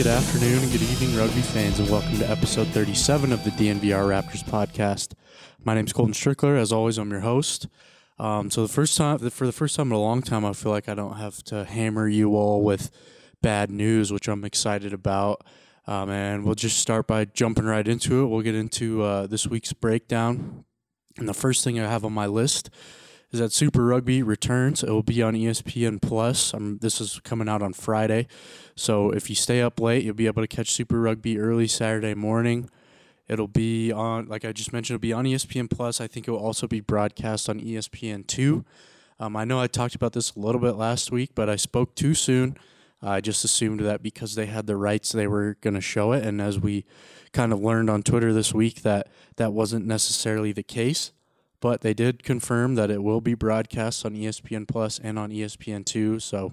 [0.00, 4.08] Good afternoon, and good evening, rugby fans, and welcome to episode 37 of the DNVR
[4.08, 5.12] Raptors podcast.
[5.62, 6.58] My name is Colton Strickler.
[6.58, 7.68] As always, I'm your host.
[8.18, 10.72] Um, so the first time, for the first time in a long time, I feel
[10.72, 12.90] like I don't have to hammer you all with
[13.42, 15.44] bad news, which I'm excited about.
[15.86, 18.28] Um, and we'll just start by jumping right into it.
[18.28, 20.64] We'll get into uh, this week's breakdown.
[21.18, 22.70] And the first thing I have on my list
[23.32, 24.82] is that Super Rugby returns.
[24.82, 26.52] It will be on ESPN Plus.
[26.80, 28.26] This is coming out on Friday,
[28.74, 32.14] so if you stay up late, you'll be able to catch Super Rugby early Saturday
[32.14, 32.68] morning.
[33.28, 36.00] It'll be on, like I just mentioned, it'll be on ESPN Plus.
[36.00, 38.64] I think it will also be broadcast on ESPN Two.
[39.20, 41.94] Um, I know I talked about this a little bit last week, but I spoke
[41.94, 42.56] too soon.
[43.02, 46.24] I just assumed that because they had the rights, they were going to show it,
[46.24, 46.84] and as we
[47.32, 49.06] kind of learned on Twitter this week, that
[49.36, 51.12] that wasn't necessarily the case
[51.60, 55.40] but they did confirm that it will be broadcast on ESPN Plus and on E
[55.40, 56.18] ESPN Two.
[56.18, 56.52] So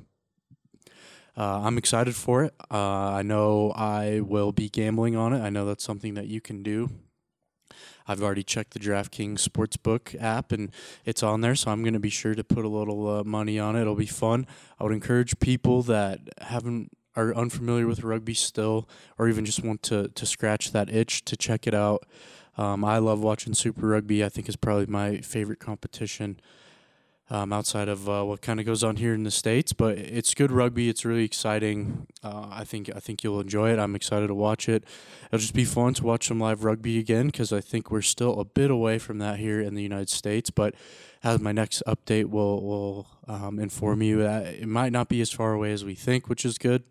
[1.37, 2.53] uh, I'm excited for it.
[2.71, 5.41] Uh, I know I will be gambling on it.
[5.41, 6.89] I know that's something that you can do.
[8.07, 10.71] I've already checked the DraftKings Sportsbook app and
[11.05, 13.59] it's on there, so I'm going to be sure to put a little uh, money
[13.59, 13.81] on it.
[13.81, 14.47] It'll be fun.
[14.79, 19.81] I would encourage people that haven't are unfamiliar with rugby still, or even just want
[19.83, 22.05] to to scratch that itch to check it out.
[22.57, 24.23] Um, I love watching Super Rugby.
[24.23, 26.39] I think is probably my favorite competition
[27.29, 29.73] um, outside of uh, what kind of goes on here in the states.
[29.73, 30.89] But it's good rugby.
[30.89, 32.07] It's really exciting.
[32.23, 33.79] Uh, I think I think you'll enjoy it.
[33.79, 34.85] I'm excited to watch it.
[35.27, 38.39] It'll just be fun to watch some live rugby again because I think we're still
[38.39, 40.49] a bit away from that here in the United States.
[40.49, 40.75] But
[41.23, 45.31] as my next update will will um, inform you that it might not be as
[45.31, 46.83] far away as we think, which is good.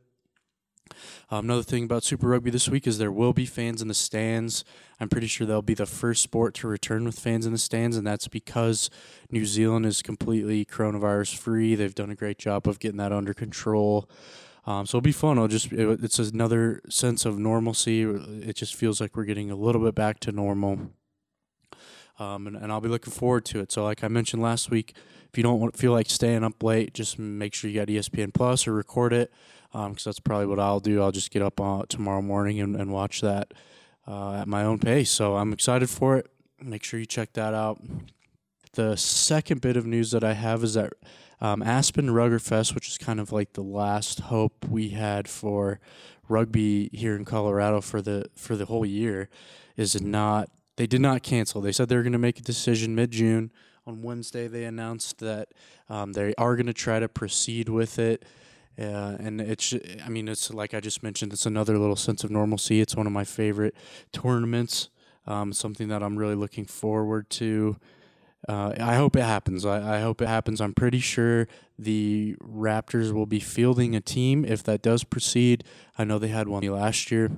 [1.30, 3.94] Um, another thing about Super Rugby this week is there will be fans in the
[3.94, 4.64] stands.
[5.00, 7.96] I'm pretty sure they'll be the first sport to return with fans in the stands,
[7.96, 8.90] and that's because
[9.30, 11.74] New Zealand is completely coronavirus free.
[11.74, 14.08] They've done a great job of getting that under control.
[14.66, 15.36] Um, so it'll be fun.
[15.36, 18.02] It'll just it, it's another sense of normalcy.
[18.02, 20.90] It just feels like we're getting a little bit back to normal.
[22.18, 23.70] Um, and, and I'll be looking forward to it.
[23.70, 24.94] So, like I mentioned last week,
[25.30, 28.32] if you don't want, feel like staying up late, just make sure you got ESPN
[28.32, 29.30] Plus or record it,
[29.72, 31.02] because that's probably what I'll do.
[31.02, 33.52] I'll just get up uh, tomorrow morning and, and watch that
[34.06, 35.10] uh, at my own pace.
[35.10, 36.30] So I'm excited for it.
[36.60, 37.82] Make sure you check that out.
[38.72, 40.92] The second bit of news that I have is that
[41.40, 45.80] um, Aspen Ruggerfest, which is kind of like the last hope we had for
[46.28, 49.28] rugby here in Colorado for the for the whole year,
[49.76, 50.50] is not.
[50.76, 51.62] They did not cancel.
[51.62, 53.50] They said they were going to make a decision mid June.
[53.86, 55.48] On Wednesday, they announced that
[55.88, 58.24] um, they are going to try to proceed with it.
[58.78, 59.72] Uh, and it's,
[60.04, 62.80] I mean, it's like I just mentioned, it's another little sense of normalcy.
[62.80, 63.74] It's one of my favorite
[64.12, 64.90] tournaments,
[65.26, 67.76] um, something that I'm really looking forward to.
[68.48, 69.64] Uh, I hope it happens.
[69.64, 70.60] I, I hope it happens.
[70.60, 75.64] I'm pretty sure the Raptors will be fielding a team if that does proceed.
[75.98, 77.30] I know they had one last year.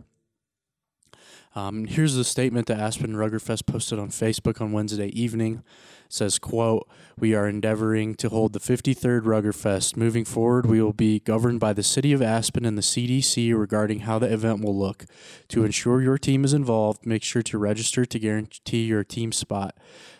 [1.54, 5.62] Um, here's the statement that Aspen Ruggerfest posted on Facebook on Wednesday evening.
[6.08, 6.88] Says, quote,
[7.18, 9.96] We are endeavoring to hold the 53rd Ruggerfest.
[9.96, 14.00] Moving forward, we will be governed by the City of Aspen and the CDC regarding
[14.00, 15.04] how the event will look.
[15.48, 19.76] To ensure your team is involved, make sure to register to guarantee your team spot.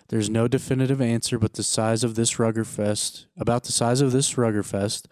[0.08, 4.34] There's no definitive answer but the size of this Ruggerfest, about the size of this
[4.34, 5.06] Ruggerfest.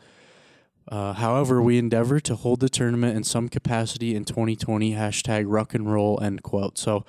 [0.88, 4.93] Uh, however, we endeavor to hold the tournament in some capacity in 2020.
[4.93, 6.20] Hashtag ruck and roll.
[6.23, 6.78] End quote.
[6.78, 7.05] So,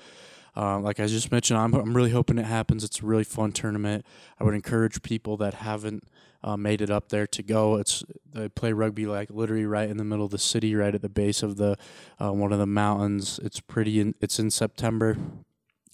[0.57, 2.83] um, like I just mentioned, I'm, I'm really hoping it happens.
[2.83, 4.03] It's a really fun tournament.
[4.39, 6.05] I would encourage people that haven't
[6.43, 7.75] uh, made it up there to go.
[7.75, 11.03] It's they play rugby like literally right in the middle of the city, right at
[11.03, 11.77] the base of the
[12.19, 13.39] uh, one of the mountains.
[13.43, 13.99] It's pretty.
[13.99, 15.15] In, it's in September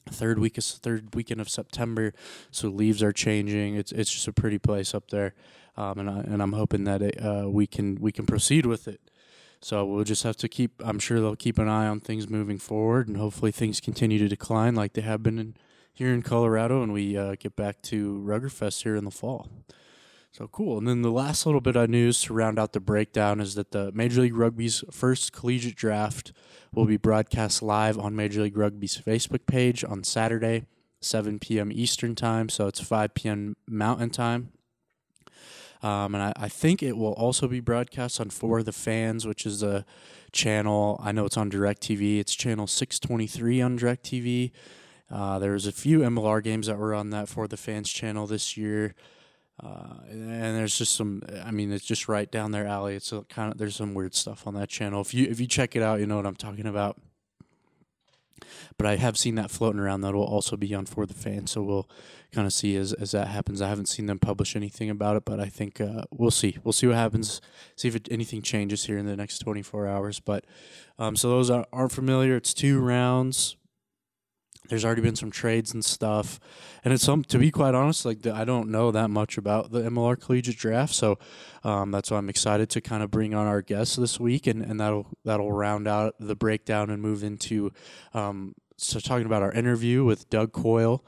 [0.09, 2.13] third week is third weekend of September,
[2.51, 3.75] so leaves are changing.
[3.75, 5.33] It's it's just a pretty place up there,
[5.75, 8.87] um, and I, and I'm hoping that it, uh, we can we can proceed with
[8.87, 9.01] it.
[9.63, 10.81] So we'll just have to keep.
[10.83, 14.27] I'm sure they'll keep an eye on things moving forward, and hopefully things continue to
[14.27, 15.55] decline like they have been in,
[15.93, 19.47] here in Colorado, and we uh, get back to Ruggerfest here in the fall.
[20.33, 20.79] So cool.
[20.79, 23.71] And then the last little bit of news to round out the breakdown is that
[23.71, 26.33] the Major League Rugby's first collegiate draft
[26.73, 30.65] will be broadcast live on Major League Rugby's Facebook page on Saturday,
[30.99, 31.71] 7 p.m.
[31.71, 32.49] Eastern Time.
[32.49, 33.55] So it's 5 p.m.
[33.67, 34.51] Mountain Time.
[35.83, 39.45] Um, and I, I, think it will also be broadcast on For the Fans, which
[39.45, 39.85] is a
[40.31, 40.97] channel.
[41.03, 42.19] I know it's on DirecTV.
[42.19, 44.51] It's channel 623 on DirecTV.
[45.11, 48.55] Uh, there's a few MLR games that were on that For the Fans channel this
[48.55, 48.95] year.
[49.61, 51.21] Uh, and there's just some.
[51.43, 52.95] I mean, it's just right down their alley.
[52.95, 55.01] It's kind of there's some weird stuff on that channel.
[55.01, 56.97] If you if you check it out, you know what I'm talking about.
[58.77, 60.01] But I have seen that floating around.
[60.01, 61.51] That will also be on for the fans.
[61.51, 61.89] So we'll
[62.31, 63.61] kind of see as as that happens.
[63.61, 66.57] I haven't seen them publish anything about it, but I think uh, we'll see.
[66.63, 67.41] We'll see what happens.
[67.75, 70.19] See if it, anything changes here in the next 24 hours.
[70.19, 70.45] But
[70.99, 72.35] um, so those are, aren't familiar.
[72.35, 73.55] It's two rounds
[74.69, 76.39] there's already been some trades and stuff,
[76.83, 79.71] and it's some to be quite honest, like the, I don't know that much about
[79.71, 81.19] the MLR collegiate draft, so
[81.63, 84.61] um, that's why I'm excited to kind of bring on our guests this week, and,
[84.61, 87.71] and that'll that'll round out the breakdown and move into
[88.13, 91.03] um, so talking about our interview with Doug Coyle,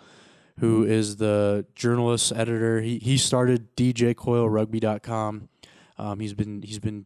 [0.59, 2.81] who is the journalist editor.
[2.81, 5.49] He he started DJCoyleRugby.com.
[5.97, 7.05] Um, he's been he's been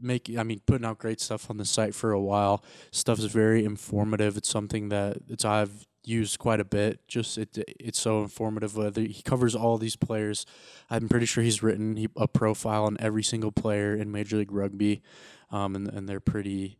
[0.00, 2.64] making, I mean, putting out great stuff on the site for a while.
[2.90, 4.36] Stuff is very informative.
[4.36, 7.00] It's something that it's I've used quite a bit.
[7.08, 8.76] Just it, it's so informative.
[8.76, 10.46] Whether he covers all these players,
[10.88, 15.02] I'm pretty sure he's written a profile on every single player in Major League Rugby,
[15.50, 16.78] um, and and they're pretty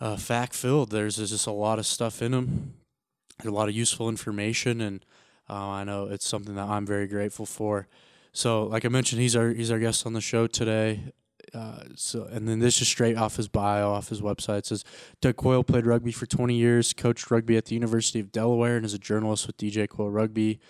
[0.00, 0.90] uh, fact filled.
[0.90, 2.74] There's, there's just a lot of stuff in them.
[3.42, 5.04] There's a lot of useful information, and
[5.48, 7.88] uh, I know it's something that I'm very grateful for.
[8.32, 11.12] So, like I mentioned, he's our he's our guest on the show today.
[11.54, 14.58] Uh, so and then this is straight off his bio, off his website.
[14.58, 14.84] It says
[15.20, 18.84] Doug Coyle played rugby for 20 years, coached rugby at the University of Delaware, and
[18.84, 20.60] is a journalist with DJ Coyle Rugby.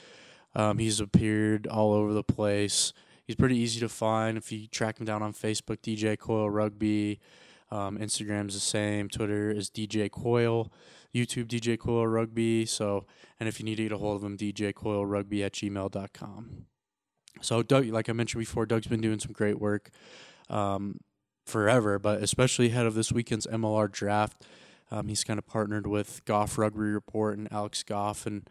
[0.54, 2.92] Um, he's appeared all over the place.
[3.26, 5.78] He's pretty easy to find if you track him down on Facebook.
[5.78, 7.20] DJ Coyle Rugby,
[7.70, 9.08] um, Instagram's the same.
[9.08, 10.72] Twitter is DJ Coyle.
[11.14, 12.66] YouTube DJ Coyle Rugby.
[12.66, 13.06] So,
[13.40, 16.66] and if you need to get a hold of him, DJ Coyle Rugby at gmail.com.
[17.42, 19.90] So, Doug, like I mentioned before, Doug's been doing some great work
[20.48, 21.00] um,
[21.44, 24.44] forever, but especially ahead of this weekend's MLR draft.
[24.90, 28.48] Um, he's kind of partnered with Goff Rugby Report and Alex Goff, and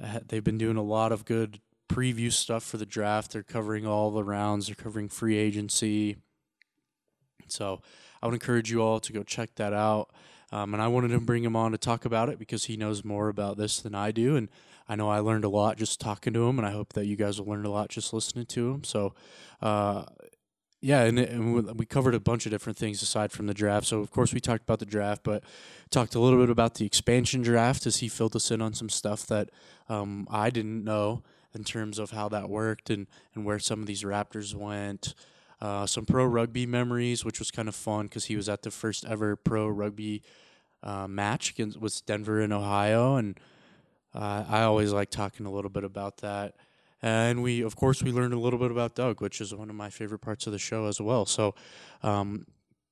[0.00, 3.32] uh, they've been doing a lot of good preview stuff for the draft.
[3.32, 6.16] They're covering all the rounds, they're covering free agency.
[7.48, 7.80] So
[8.22, 10.10] I would encourage you all to go check that out.
[10.52, 13.04] Um, and I wanted to bring him on to talk about it because he knows
[13.04, 14.36] more about this than I do.
[14.36, 14.48] And
[14.88, 17.16] I know I learned a lot just talking to him, and I hope that you
[17.16, 18.84] guys will learn a lot just listening to him.
[18.84, 19.14] So,
[19.60, 20.04] uh,
[20.86, 23.88] yeah, and, and, we covered a bunch of different things aside from the draft.
[23.88, 25.42] So of course we talked about the draft, but
[25.90, 28.88] talked a little bit about the expansion draft as he filled us in on some
[28.88, 29.50] stuff that
[29.88, 31.24] um, I didn't know
[31.56, 35.14] in terms of how that worked and and where some of these Raptors went.
[35.60, 38.70] Uh, some pro rugby memories, which was kind of fun because he was at the
[38.70, 40.22] first ever pro rugby
[40.84, 43.40] uh, match against with Denver in Ohio, and
[44.14, 46.54] uh, I always like talking a little bit about that
[47.02, 49.76] and we of course we learned a little bit about Doug, which is one of
[49.76, 51.26] my favorite parts of the show as well.
[51.26, 51.54] So,
[52.02, 52.46] um,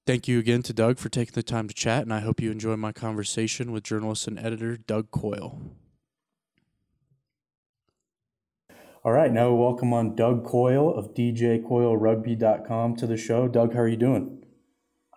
[0.07, 2.51] thank you again to Doug for taking the time to chat, and I hope you
[2.51, 5.59] enjoy my conversation with journalist and editor Doug Coyle.
[9.05, 13.47] All right, now welcome on Doug Coyle of DJCoyleRugby.com to the show.
[13.49, 14.47] Doug, how are you doing?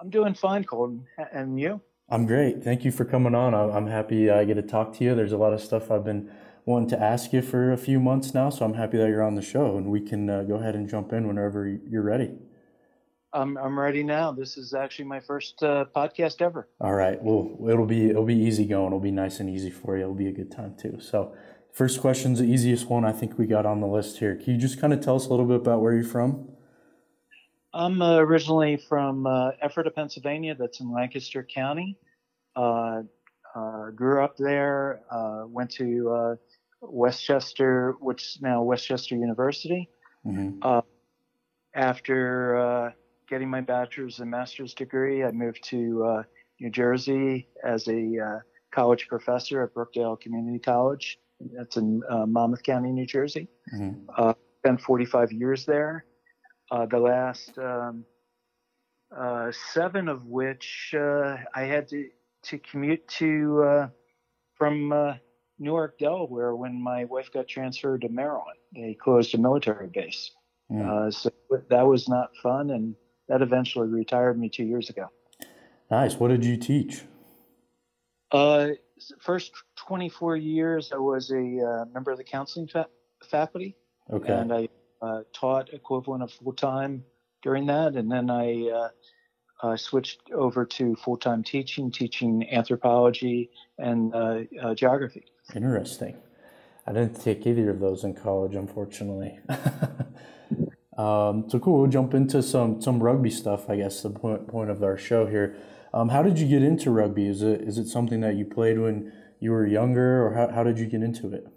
[0.01, 1.06] I'm doing fine, Colton.
[1.32, 1.79] And you?
[2.10, 2.63] I'm great.
[2.63, 3.53] Thank you for coming on.
[3.53, 5.15] I'm happy I get to talk to you.
[5.15, 6.29] There's a lot of stuff I've been
[6.68, 9.36] wanting to ask you for a few months now, so I'm happy that you're on
[9.36, 12.34] the show, and we can uh, go ahead and jump in whenever you're ready.
[13.34, 14.32] I'm I'm ready now.
[14.32, 16.68] This is actually my first uh, podcast ever.
[16.82, 17.22] All right.
[17.22, 18.88] Well, it'll be it'll be easy going.
[18.88, 20.04] It'll be nice and easy for you.
[20.04, 21.00] It'll be a good time too.
[21.00, 21.34] So,
[21.74, 24.36] first question's the easiest one I think we got on the list here.
[24.36, 26.50] Can you just kind of tell us a little bit about where you're from?
[27.74, 30.56] I'm uh, originally from uh, Ephrata, Pennsylvania.
[30.56, 31.98] That's in Lancaster County.
[32.56, 33.04] Uh,
[33.56, 35.02] uh, grew up there.
[35.12, 36.38] Uh, went to
[36.82, 39.90] West Chester, which is now West Chester University.
[40.26, 40.60] Mm-hmm.
[40.62, 40.82] Uh,
[41.76, 42.92] after uh,
[43.30, 46.24] getting my bachelor's and master's degree, I moved to uh,
[46.60, 48.40] New Jersey as a uh,
[48.72, 51.20] college professor at Brookdale Community College.
[51.40, 53.48] That's in uh, Monmouth County, New Jersey.
[53.74, 54.06] Mhm.
[54.18, 56.06] Uh, spent 45 years there.
[56.72, 58.04] Uh, the last um,
[59.16, 62.10] uh, seven of which uh, I had to,
[62.44, 63.88] to commute to uh,
[64.56, 65.14] from uh,
[65.60, 68.58] Newark, Delaware, when my wife got transferred to Maryland.
[68.74, 70.32] They closed a military base.
[70.72, 71.08] Mm.
[71.08, 71.32] Uh, so
[71.70, 72.96] that was not fun, and
[73.28, 75.08] that eventually retired me two years ago.
[75.90, 76.16] Nice.
[76.16, 77.02] What did you teach?
[78.32, 78.70] Uh,
[79.22, 82.88] first 24 years, I was a uh, member of the counseling fa-
[83.30, 83.76] faculty,
[84.12, 84.34] Okay.
[84.34, 84.68] and I
[85.02, 87.04] uh, taught equivalent of full time
[87.42, 88.90] during that, and then I uh,
[89.64, 95.26] uh, switched over to full time teaching, teaching anthropology and uh, uh, geography.
[95.56, 96.18] Interesting.
[96.86, 99.39] I didn't take either of those in college, unfortunately.
[100.98, 101.80] um, so cool.
[101.80, 103.70] We'll jump into some some rugby stuff.
[103.70, 105.56] I guess the point point of our show here.
[105.94, 107.27] Um, how did you get into rugby?
[107.27, 110.63] Is it is it something that you played when you were younger, or how how
[110.63, 111.48] did you get into it?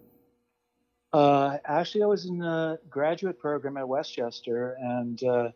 [1.12, 5.48] Uh, actually, I was in a graduate program at West Chester, and uh,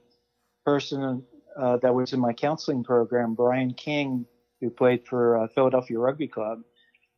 [0.64, 1.24] person
[1.56, 4.26] uh, that was in my counseling program, Brian King,
[4.60, 6.62] who played for uh, Philadelphia Rugby Club,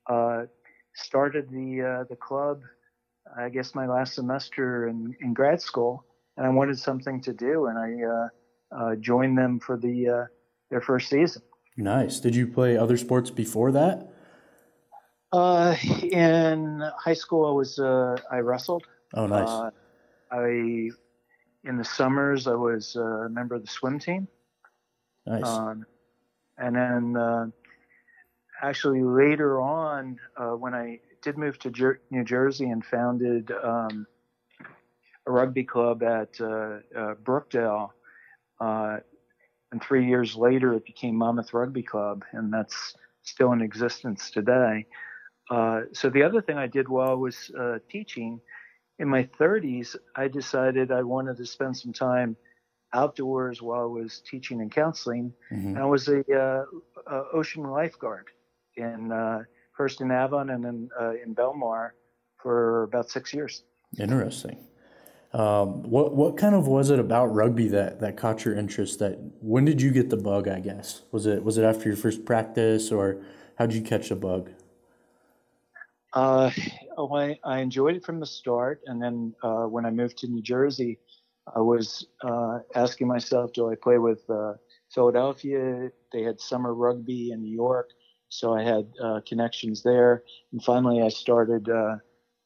[0.09, 0.43] uh,
[0.97, 2.63] started the uh, the club.
[3.37, 6.05] I guess my last semester in, in grad school,
[6.37, 8.29] and I wanted something to do, and I uh,
[8.79, 10.25] uh, joined them for the uh,
[10.71, 11.43] their first season.
[11.77, 12.21] Nice.
[12.21, 14.09] Did you play other sports before that?
[15.33, 18.85] Uh, in high school, I was uh, I wrestled.
[19.15, 19.49] Oh, nice.
[19.49, 19.71] Uh,
[20.31, 20.91] I
[21.65, 24.29] in the summers I was a member of the swim team,
[25.27, 25.45] nice.
[25.45, 25.85] um,
[26.59, 27.47] and then uh,
[28.63, 34.07] actually later on uh, when I did move to Jer- New Jersey and founded um,
[35.27, 37.91] a rugby club at uh, uh, Brookdale,
[38.61, 38.99] uh,
[39.73, 44.87] and three years later it became Monmouth Rugby Club, and that's still in existence today.
[45.51, 48.41] Uh, so the other thing I did while I was uh, teaching
[48.99, 52.37] in my 30s, I decided I wanted to spend some time
[52.95, 55.35] outdoors while I was teaching and counseling.
[55.53, 55.67] Mhm.
[55.67, 56.65] And I was a, uh,
[57.07, 58.27] uh, ocean lifeguard
[58.77, 59.43] in uh,
[59.77, 61.91] first in Avon and then uh, in Belmar
[62.39, 63.63] for about six years.
[63.99, 64.59] Interesting.
[65.33, 69.01] Um, what what kind of was it about rugby that, that caught your interest?
[69.01, 70.49] That when did you get the bug?
[70.49, 73.23] I guess was it was it after your first practice, or
[73.59, 74.51] how did you catch the bug?
[76.13, 76.51] Uh,
[76.97, 80.29] oh, I, I enjoyed it from the start, and then uh, when I moved to
[80.29, 80.99] New Jersey,
[81.55, 84.55] I was uh, asking myself, do I play with uh,
[84.91, 85.91] Philadelphia?
[86.13, 87.91] They had summer rugby in New York,
[88.29, 90.23] so I had uh, connections there.
[90.53, 91.97] And finally, I started, uh,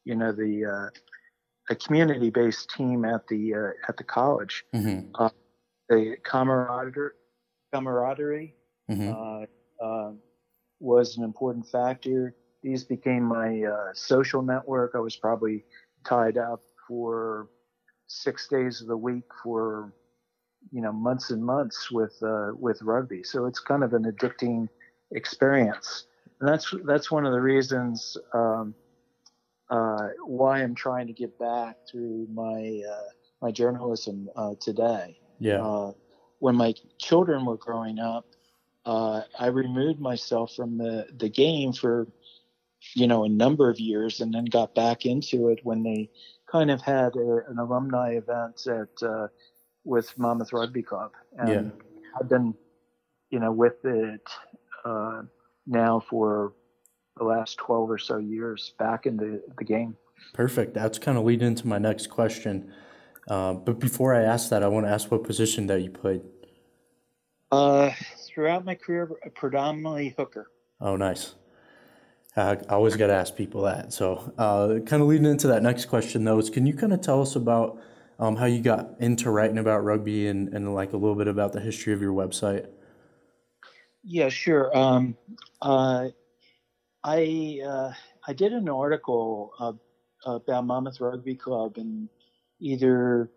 [0.04, 4.64] you know, the uh, a community-based team at the uh, at the college.
[4.74, 5.26] Mm-hmm.
[5.88, 7.12] The camaraderie,
[7.72, 8.54] camaraderie
[8.90, 9.10] Mm-hmm.
[9.82, 10.12] uh, uh,
[10.80, 12.34] was an important factor.
[12.62, 14.92] These became my uh, social network.
[14.94, 15.64] I was probably
[16.04, 17.48] tied up for
[18.08, 19.94] six days of the week for
[20.72, 23.22] you know months and months with uh, with rugby.
[23.22, 24.68] So it's kind of an addicting
[25.12, 26.06] experience,
[26.40, 28.74] and that's that's one of the reasons um,
[29.68, 35.62] uh, why I'm trying to get back through my uh, my journalism uh, today yeah.
[35.62, 35.92] uh,
[36.38, 38.26] when my children were growing up,
[38.86, 42.06] uh, I removed myself from the, the game for,
[42.94, 46.10] you know, a number of years and then got back into it when they
[46.50, 49.28] kind of had a, an alumni event at, uh,
[49.84, 51.12] with Monmouth Rugby Club.
[51.38, 51.84] And Yeah.
[52.18, 52.54] I've been,
[53.30, 54.26] you know, with it,
[54.84, 55.22] uh,
[55.66, 56.54] now for
[57.16, 59.96] the last 12 or so years back in the, the game.
[60.32, 60.74] Perfect.
[60.74, 62.72] That's kind of leading into my next question.
[63.28, 66.22] Uh, but before I ask that, I want to ask what position that you played.
[67.52, 67.90] Uh,
[68.26, 70.50] throughout my career, predominantly hooker.
[70.80, 71.34] Oh, nice.
[72.36, 73.92] I always got to ask people that.
[73.92, 77.00] So, uh, kind of leading into that next question, though, is can you kind of
[77.00, 77.80] tell us about
[78.20, 81.52] um, how you got into writing about rugby and, and like a little bit about
[81.52, 82.68] the history of your website?
[84.02, 84.76] Yeah, sure.
[84.76, 85.16] Um,
[85.60, 86.08] uh,
[87.04, 87.92] I uh,
[88.26, 89.72] I did an article uh,
[90.24, 92.08] about Monmouth Rugby Club in
[92.60, 93.30] either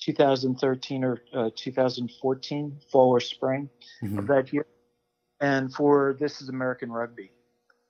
[0.00, 3.70] 2013 or uh, 2014, fall or spring
[4.02, 4.18] Mhm.
[4.18, 4.64] of that year,
[5.40, 7.32] and for This Is American Rugby.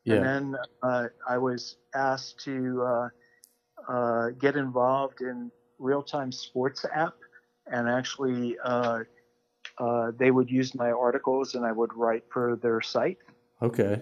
[0.05, 0.15] Yeah.
[0.15, 3.09] And then uh, I was asked to uh,
[3.93, 7.15] uh, get involved in Real Time Sports app,
[7.67, 8.57] and actually
[9.79, 13.19] uh, uh, they would use my articles, and I would write for their site.
[13.63, 14.01] Okay.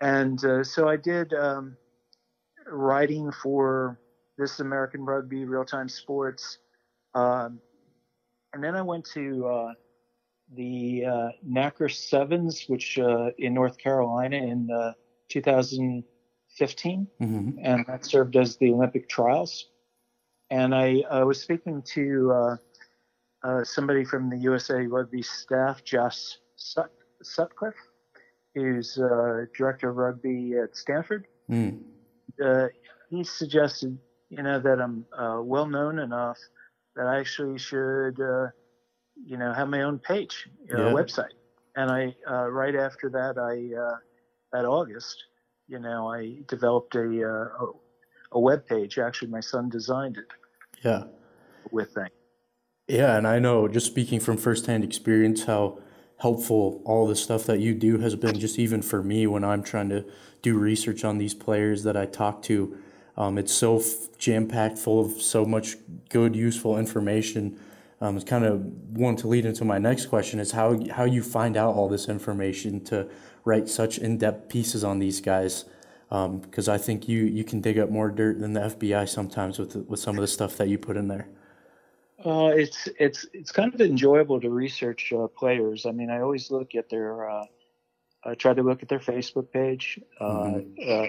[0.00, 1.76] And uh, so I did um,
[2.66, 4.00] writing for
[4.38, 6.58] This American Rugby, Real Time Sports,
[7.14, 7.60] um,
[8.52, 9.72] and then I went to uh,
[10.54, 14.92] the uh, Sevens, which uh, in North Carolina in uh,
[15.28, 17.58] 2015, Mm-hmm.
[17.62, 19.70] and that served as the Olympic trials.
[20.50, 22.58] And I uh, was speaking to
[23.44, 27.74] uh, somebody from the USA Rugby staff, Josh Sut- Sutcliffe,
[28.54, 31.26] who's uh, director of rugby at Stanford.
[31.50, 31.80] Mm.
[32.42, 32.68] Uh,
[33.10, 33.98] he suggested,
[34.30, 36.38] you know, that I'm uh, well known enough
[36.96, 38.48] that I actually should, uh,
[39.24, 40.76] you know, have my own page, Yeah.
[40.92, 41.32] website.
[41.76, 43.96] And I, uh, right after that, I, uh,
[44.52, 45.24] that August,
[45.68, 47.72] you know, I developed a, uh, a,
[48.32, 48.98] a web page.
[48.98, 50.26] Actually, my son designed it
[50.84, 51.04] Yeah.
[51.70, 52.12] with that.
[52.88, 55.78] Yeah, and I know just speaking from firsthand experience how
[56.18, 59.62] helpful all the stuff that you do has been just even for me when I'm
[59.62, 60.04] trying to
[60.42, 62.76] do research on these players that I talk to.
[63.16, 65.76] Um, it's so f- jam packed full of so much
[66.08, 67.58] good, useful information.
[68.00, 68.64] Um, it's kind of
[68.96, 72.08] one to lead into my next question is how how you find out all this
[72.08, 73.08] information to
[73.44, 75.66] write such in depth pieces on these guys.
[76.10, 79.76] Because I think you you can dig up more dirt than the FBI sometimes with
[79.76, 81.28] with some of the stuff that you put in there.
[82.24, 85.86] Uh, it's it's it's kind of enjoyable to research uh, players.
[85.86, 87.44] I mean, I always look at their, uh,
[88.24, 91.06] I try to look at their Facebook page, uh, uh,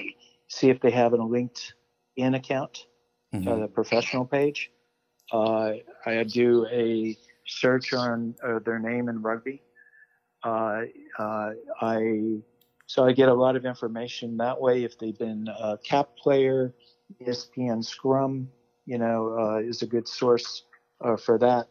[0.48, 2.88] see if they have a LinkedIn account,
[3.34, 4.72] uh, the professional page.
[5.32, 5.74] Uh,
[6.06, 7.16] I do a
[7.46, 9.62] search on uh, their name in rugby.
[10.44, 10.84] Uh,
[11.20, 11.52] uh,
[11.82, 12.40] I
[12.88, 14.84] so I get a lot of information that way.
[14.84, 16.74] If they've been a cap player,
[17.22, 18.50] ESPN Scrum,
[18.86, 20.64] you know, uh, is a good source
[21.04, 21.68] uh, for that.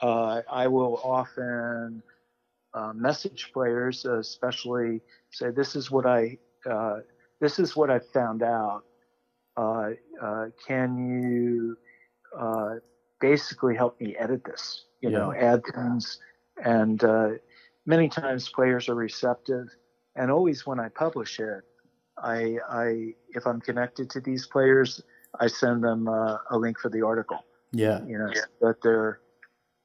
[0.00, 2.02] Uh, I will often
[2.72, 7.00] uh, message players, uh, especially say, "This is what I uh,
[7.40, 8.84] this is what I found out.
[9.56, 9.90] Uh,
[10.22, 11.76] uh, can you
[12.38, 12.76] uh,
[13.20, 14.84] basically help me edit this?
[15.00, 16.18] You know, add things."
[16.64, 17.30] And uh,
[17.86, 19.68] many times players are receptive,
[20.16, 21.62] and always when I publish it,
[22.22, 25.02] I, I if I'm connected to these players,
[25.38, 28.04] I send them uh, a link for the article Yeah.
[28.04, 29.20] you know, so that they're,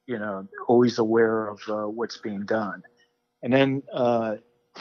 [0.07, 2.83] you know, always aware of uh, what's being done.
[3.43, 4.35] And then, uh,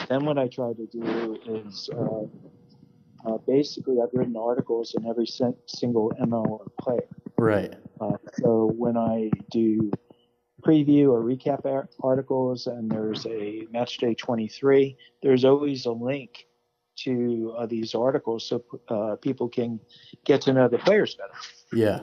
[0.09, 5.27] then what I try to do is uh, uh, basically I've written articles in every
[5.27, 7.07] sin- single MLR player.
[7.37, 7.73] Right.
[7.99, 9.91] Uh, so when I do
[10.65, 16.45] preview or recap ar- articles and there's a match day 23, there's always a link
[16.97, 19.79] to uh, these articles so uh, people can
[20.23, 21.33] get to know the players better.
[21.73, 21.99] Yeah.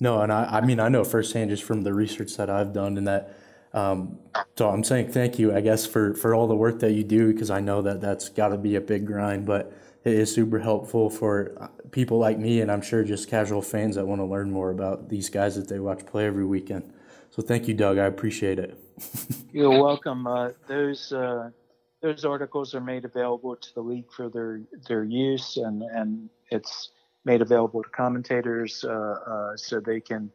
[0.00, 2.96] No, and I, I mean, I know firsthand just from the research that I've done
[2.98, 3.36] and that.
[3.72, 4.18] Um,
[4.56, 7.32] so I'm saying thank you, I guess, for, for all the work that you do
[7.32, 9.72] because I know that that's got to be a big grind, but
[10.04, 13.96] it is super helpful for uh, people like me and I'm sure just casual fans
[13.96, 16.92] that want to learn more about these guys that they watch play every weekend.
[17.30, 17.98] So thank you, Doug.
[17.98, 18.78] I appreciate it.
[19.52, 20.26] You're welcome.
[20.26, 21.50] Uh, those uh,
[22.00, 26.90] those articles are made available to the league for their their use, and and it's
[27.24, 30.30] made available to commentators uh, uh, so they can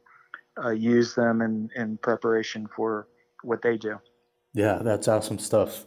[0.63, 3.07] uh, use them in in preparation for
[3.43, 3.99] what they do.
[4.53, 5.85] Yeah, that's awesome stuff.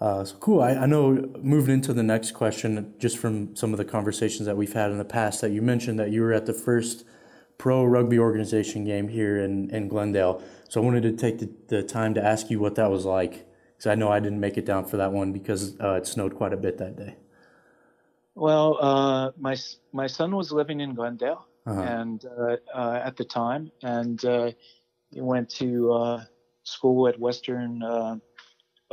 [0.00, 0.62] Uh, so cool.
[0.62, 4.56] I, I know moving into the next question, just from some of the conversations that
[4.56, 7.04] we've had in the past, that you mentioned that you were at the first
[7.58, 10.42] pro rugby organization game here in, in Glendale.
[10.70, 13.46] So I wanted to take the, the time to ask you what that was like,
[13.76, 16.34] because I know I didn't make it down for that one because uh, it snowed
[16.34, 17.16] quite a bit that day.
[18.40, 19.56] Well, uh, my
[19.92, 21.82] my son was living in Glendale, Uh-huh.
[21.86, 24.52] and uh, uh, at the time, and uh,
[25.10, 26.24] he went to uh,
[26.64, 28.16] school at Western uh,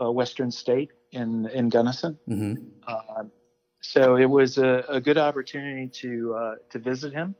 [0.01, 2.19] uh, Western State in in Gunnison.
[2.27, 2.53] hmm
[2.87, 3.25] Uh,
[3.81, 7.35] so it was a, a good opportunity to uh, to visit him,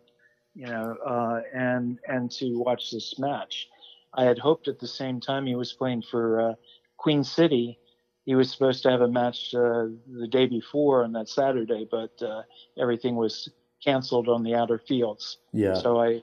[0.55, 3.67] you know, uh, and and to watch this match.
[4.13, 6.55] I had hoped at the same time he was playing for uh,
[6.97, 7.79] Queen City,
[8.27, 9.85] he was supposed to have a match uh,
[10.19, 12.41] the day before on that Saturday, but uh,
[12.77, 13.49] everything was
[13.81, 15.37] canceled on the outer fields.
[15.53, 15.75] Yeah.
[15.75, 16.21] So I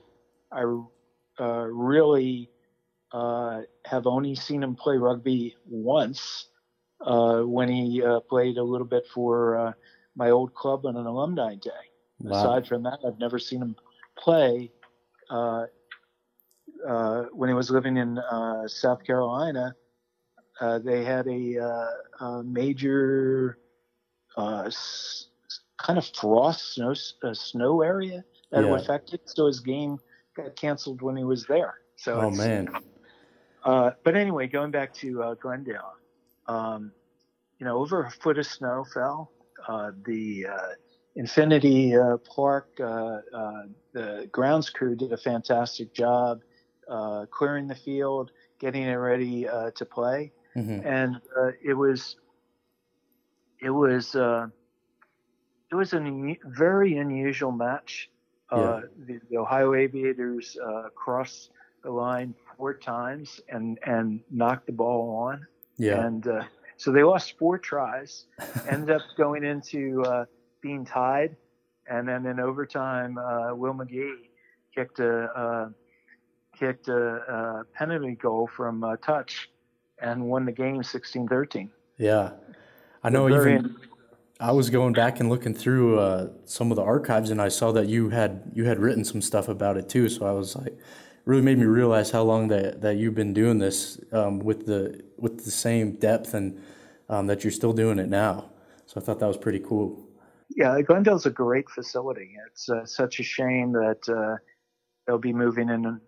[0.51, 0.61] I
[1.39, 2.51] uh, really
[3.11, 6.45] uh, have only seen him play rugby once
[7.01, 9.73] uh, when he uh, played a little bit for uh,
[10.15, 11.71] my old club on an alumni day.
[12.19, 12.37] Wow.
[12.37, 13.75] Aside from that, I've never seen him
[14.15, 14.71] play.
[15.27, 15.65] Uh,
[16.87, 19.75] uh, when he was living in uh, South Carolina,
[20.59, 23.57] uh, they had a, uh, a major
[24.37, 25.27] uh, s-
[25.77, 28.75] kind of frost snow uh, snow area that Yeah.
[28.75, 29.19] affected.
[29.25, 29.97] So his game
[30.35, 31.75] got canceled when he was there.
[31.97, 32.67] So Oh, man.
[33.63, 35.93] uh, but anyway, going back to uh, Glendale,
[36.47, 36.91] um,
[37.59, 39.31] you know, over a foot of snow fell.
[39.67, 40.67] Uh, the uh,
[41.15, 43.63] Infinity uh, Park, uh, uh,
[43.93, 46.39] the grounds crew did a fantastic job
[46.89, 50.85] uh, clearing the field, getting it ready uh, to play, Mm-hmm.
[50.87, 52.15] and uh, it was
[53.61, 54.47] it was uh,
[55.71, 55.99] it was a
[56.45, 58.09] very unusual match.
[58.51, 61.49] Uh, the, the Ohio Aviators uh, crossed
[61.83, 65.45] the line four times and and knocked the ball on,
[65.77, 66.05] Yeah.
[66.05, 66.43] and uh,
[66.77, 68.25] so they lost four tries,
[68.69, 70.25] ended up going into uh,
[70.61, 71.35] being tied,
[71.89, 74.29] and then in overtime, uh, Will Magie
[74.73, 75.69] kicked a uh,
[76.57, 77.01] kicked a,
[77.35, 79.49] a penalty goal from uh, touch,
[79.99, 81.69] and won the game 16-13.
[81.97, 82.31] Yeah.
[83.03, 83.75] I know Very- even
[84.39, 87.71] I was going back and looking through uh, some of the archives and I saw
[87.71, 90.09] that you had you had written some stuff about it too.
[90.09, 90.77] So I was like,
[91.23, 95.03] really made me realize how long that, that you've been doing this um, with the
[95.17, 96.61] with the same depth and
[97.07, 98.49] um, that you're still doing it now.
[98.87, 100.05] So I thought that was pretty cool.
[100.49, 102.35] Yeah, Glendale's a great facility.
[102.47, 104.37] It's uh, such a shame that uh,
[105.07, 105.99] they'll be moving in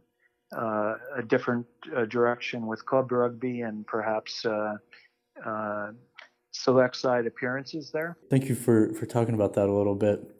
[0.55, 4.75] uh, a different uh, direction with club rugby and perhaps uh,
[5.45, 5.91] uh,
[6.51, 8.17] select side appearances there.
[8.29, 10.33] Thank you for, for talking about that a little bit.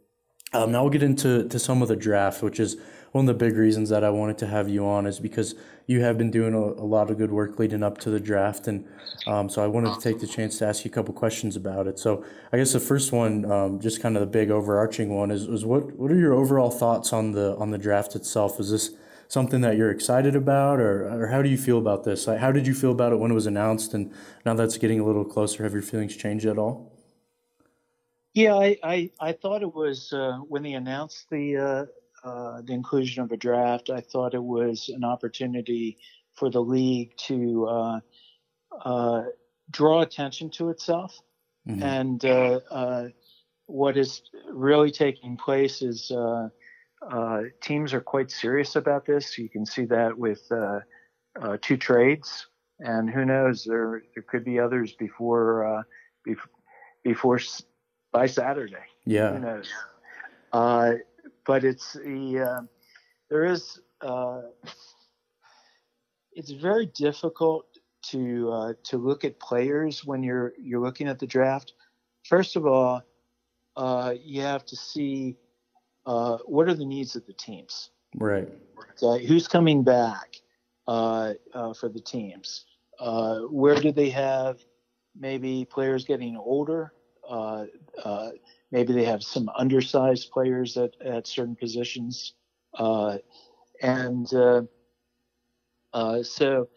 [0.53, 2.77] Um, now we'll get into to some of the draft, which is
[3.11, 5.55] one of the big reasons that I wanted to have you on is because
[5.87, 8.67] you have been doing a, a lot of good work leading up to the draft,
[8.67, 8.87] and
[9.25, 11.87] um, so I wanted to take the chance to ask you a couple questions about
[11.87, 11.99] it.
[11.99, 15.43] So I guess the first one, um, just kind of the big overarching one, is,
[15.47, 18.57] is what what are your overall thoughts on the on the draft itself?
[18.59, 18.91] Is this
[19.27, 22.27] something that you're excited about, or, or how do you feel about this?
[22.27, 24.13] Like, how did you feel about it when it was announced, and
[24.45, 25.63] now that's getting a little closer?
[25.63, 26.93] Have your feelings changed at all?
[28.33, 31.85] Yeah, I, I, I thought it was uh, when they announced the uh,
[32.27, 33.89] uh, the inclusion of a draft.
[33.89, 35.97] I thought it was an opportunity
[36.33, 37.99] for the league to uh,
[38.85, 39.23] uh,
[39.71, 41.19] draw attention to itself,
[41.67, 41.81] Mhm.
[41.83, 43.07] and uh, uh,
[43.65, 46.11] what is really taking place is
[47.01, 49.37] uh, teams are quite serious about this.
[49.37, 50.79] You can see that with uh,
[51.41, 52.47] uh, two trades,
[52.79, 55.83] and who knows, there there could be others before uh,
[56.27, 56.49] bef-
[57.03, 57.63] before s-
[58.11, 58.85] by Saturday.
[59.05, 59.69] Yeah, Who knows?
[60.51, 60.93] Uh,
[61.45, 62.61] but it's the uh,
[63.29, 64.41] there is uh,
[66.33, 67.65] it's very difficult
[68.03, 71.73] to uh, to look at players when you're you're looking at the draft.
[72.25, 73.01] First of all,
[73.75, 75.37] uh, you have to see
[76.07, 77.91] uh, what are the needs of the teams.
[78.15, 78.47] Right.
[79.03, 80.37] Okay, who's coming back
[80.87, 82.65] uh, uh, for the teams?
[82.99, 84.57] Uh, where do they have
[85.15, 86.93] maybe players getting older?
[87.29, 87.65] Uh,
[88.03, 88.29] uh,
[88.71, 92.33] maybe they have some undersized players at, at certain positions.
[92.73, 93.17] Uh,
[93.81, 94.61] and uh,
[95.93, 96.69] uh, so,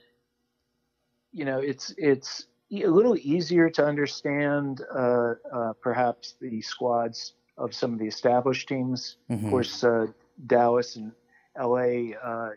[1.33, 7.75] you know, it's it's a little easier to understand uh, uh, perhaps the squads of
[7.75, 9.17] some of the established teams.
[9.29, 9.51] Of Mhm.
[9.51, 10.07] course, uh,
[10.47, 11.13] Dallas and
[11.57, 12.51] LA uh,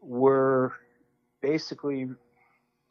[0.00, 0.74] were
[1.40, 2.08] basically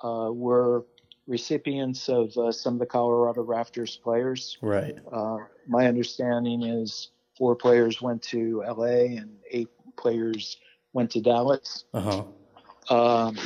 [0.03, 0.86] uh, were
[1.25, 4.58] recipients of uh, some of the Colorado Raptors players.
[4.62, 4.95] Right.
[5.12, 10.58] Uh, my understanding is four players went to LA and eight players
[10.93, 12.23] went to Dallas Uh huh.
[12.95, 13.38] um,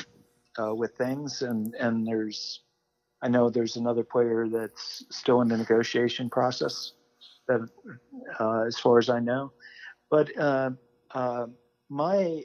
[0.60, 2.62] uh, with things, and and there's
[3.22, 6.94] I know there's another player that's still in the negotiation process.
[7.50, 7.68] That,
[8.40, 9.52] uh, as far as I know,
[10.12, 10.70] but uh,
[11.16, 11.48] uh,
[11.90, 12.44] my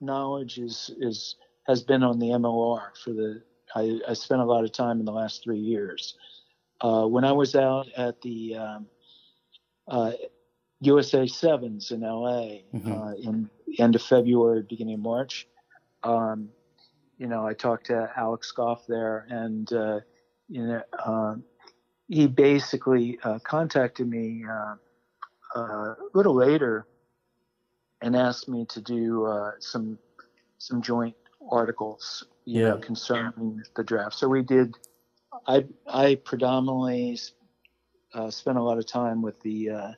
[0.00, 3.42] knowledge is is has been on the MLR for the.
[3.74, 6.14] I, I spent a lot of time in the last three years.
[6.80, 8.86] Uh, when I was out at the um,
[9.88, 10.12] uh,
[10.80, 12.90] USA Sevens in LA Mhm.
[12.90, 15.48] uh, in end of February, beginning of March,
[16.02, 16.48] um,
[17.18, 20.00] you know, I talked to Alex Goff there, and uh,
[20.48, 21.42] you know,
[22.08, 24.74] he basically uh, contacted me uh,
[25.56, 26.86] uh, a little later
[28.02, 29.98] and asked me to do uh, some
[30.58, 31.16] some joint
[31.50, 32.84] articles, you know, Yeah.
[32.86, 34.14] concerning the draft.
[34.16, 34.74] So we did.
[35.46, 37.18] I I predominantly
[38.14, 39.92] uh, spent a lot of time with the uh,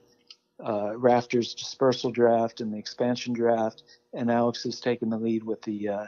[0.62, 3.82] uh, Raptors dispersal draft and the expansion draft,
[4.14, 6.06] and Alex has taken the lead with the uh,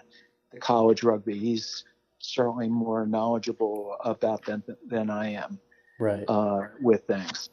[0.52, 1.38] the college rugby.
[1.38, 1.84] He's
[2.18, 5.60] certainly more knowledgeable about them than I am
[6.00, 6.24] Right.
[6.26, 7.50] uh, with things.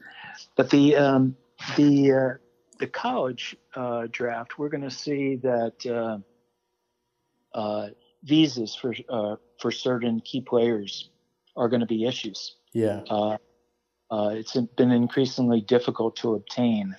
[0.55, 1.36] But the um,
[1.75, 2.33] the uh,
[2.79, 7.89] the college uh, draft, we're going to see that uh, uh,
[8.23, 11.10] visas for uh, for certain key players
[11.55, 12.55] are going to be issues.
[12.73, 13.01] yeah.
[13.10, 13.38] Uh,
[14.10, 16.95] uh, it's been increasingly difficult to obtain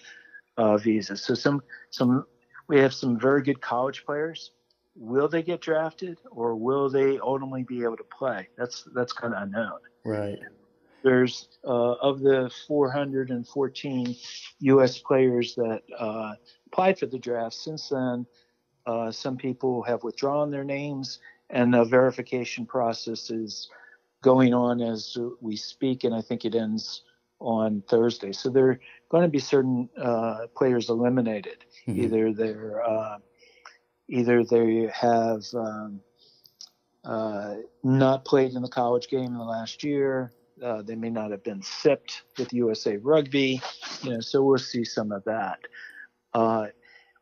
[0.59, 1.23] uh, visas.
[1.23, 2.25] So some some
[2.69, 4.51] we have some very good college players.
[4.95, 8.49] Will they get drafted, or will they ultimately be able to play?
[8.59, 10.39] That's that's kind of unknown Right.
[11.03, 14.17] There's uh, of the 414
[14.61, 14.99] U.S.
[14.99, 16.33] players that uh,
[16.67, 17.55] applied for the draft.
[17.55, 18.27] Since then,
[18.87, 23.69] uh, some people have withdrawn their names, and the verification process is
[24.23, 27.03] going on as we speak, and I think it ends
[27.41, 28.33] on Thursday.
[28.33, 28.81] So there are
[29.11, 31.65] going to be certain uh, players eliminated.
[31.87, 32.01] Mm-hmm.
[32.01, 33.19] Either they're uh,
[34.09, 36.01] either they have um,
[37.05, 40.33] uh, not played in the college game in the last year.
[40.63, 43.61] Uh, they may not have been sipped with USA Rugby,
[44.03, 44.21] you know.
[44.21, 45.59] So we'll see some of that.
[46.35, 46.67] Uh,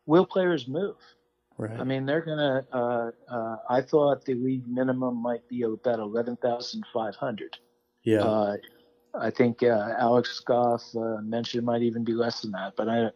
[0.05, 0.95] will players move?
[1.57, 1.79] Right.
[1.79, 2.65] I mean, they're gonna.
[2.71, 7.57] Uh, uh, I thought the league minimum might be about eleven thousand five hundred.
[8.03, 8.19] Yeah.
[8.19, 8.57] Uh,
[9.19, 12.87] I think uh, Alex Goff uh, mentioned it might even be less than that, but
[12.87, 13.09] I,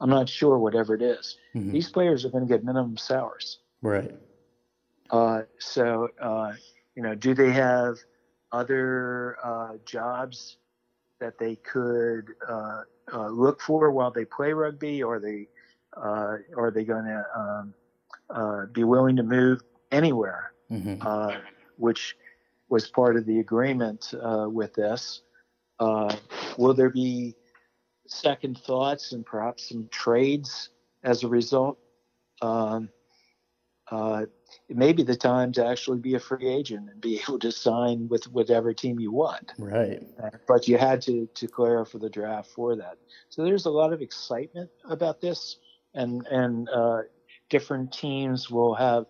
[0.00, 0.58] I'm not sure.
[0.58, 1.36] Whatever it is.
[1.54, 1.72] Mm-hmm.
[1.72, 3.58] these players are going to get minimum salaries.
[3.82, 4.14] Right.
[5.10, 6.08] Uh, so,
[6.94, 7.96] you know, do they have
[8.52, 9.36] other
[9.84, 10.56] jobs
[11.20, 12.30] that they could
[13.12, 15.48] look for while they play rugby, or they,
[15.96, 17.74] or are they going to um,
[18.30, 21.04] uh, be willing to move anywhere, mm-hmm.
[21.06, 21.36] uh,
[21.76, 22.16] which
[22.68, 25.22] was part of the agreement uh, with this.
[25.80, 26.14] Uh,
[26.56, 27.34] will there be
[28.06, 30.70] second thoughts and perhaps some trades
[31.02, 31.78] as a result?
[32.42, 32.88] Um,
[34.50, 37.38] uh, it may be the time to actually be a free agent and be able
[37.38, 39.52] to sign with whatever team you want.
[39.58, 40.02] Right.
[40.46, 42.98] but you had to to clear for the draft for that.
[43.28, 45.56] So there's a lot of excitement about this,
[45.94, 47.02] and and uh,
[47.48, 49.06] different teams will have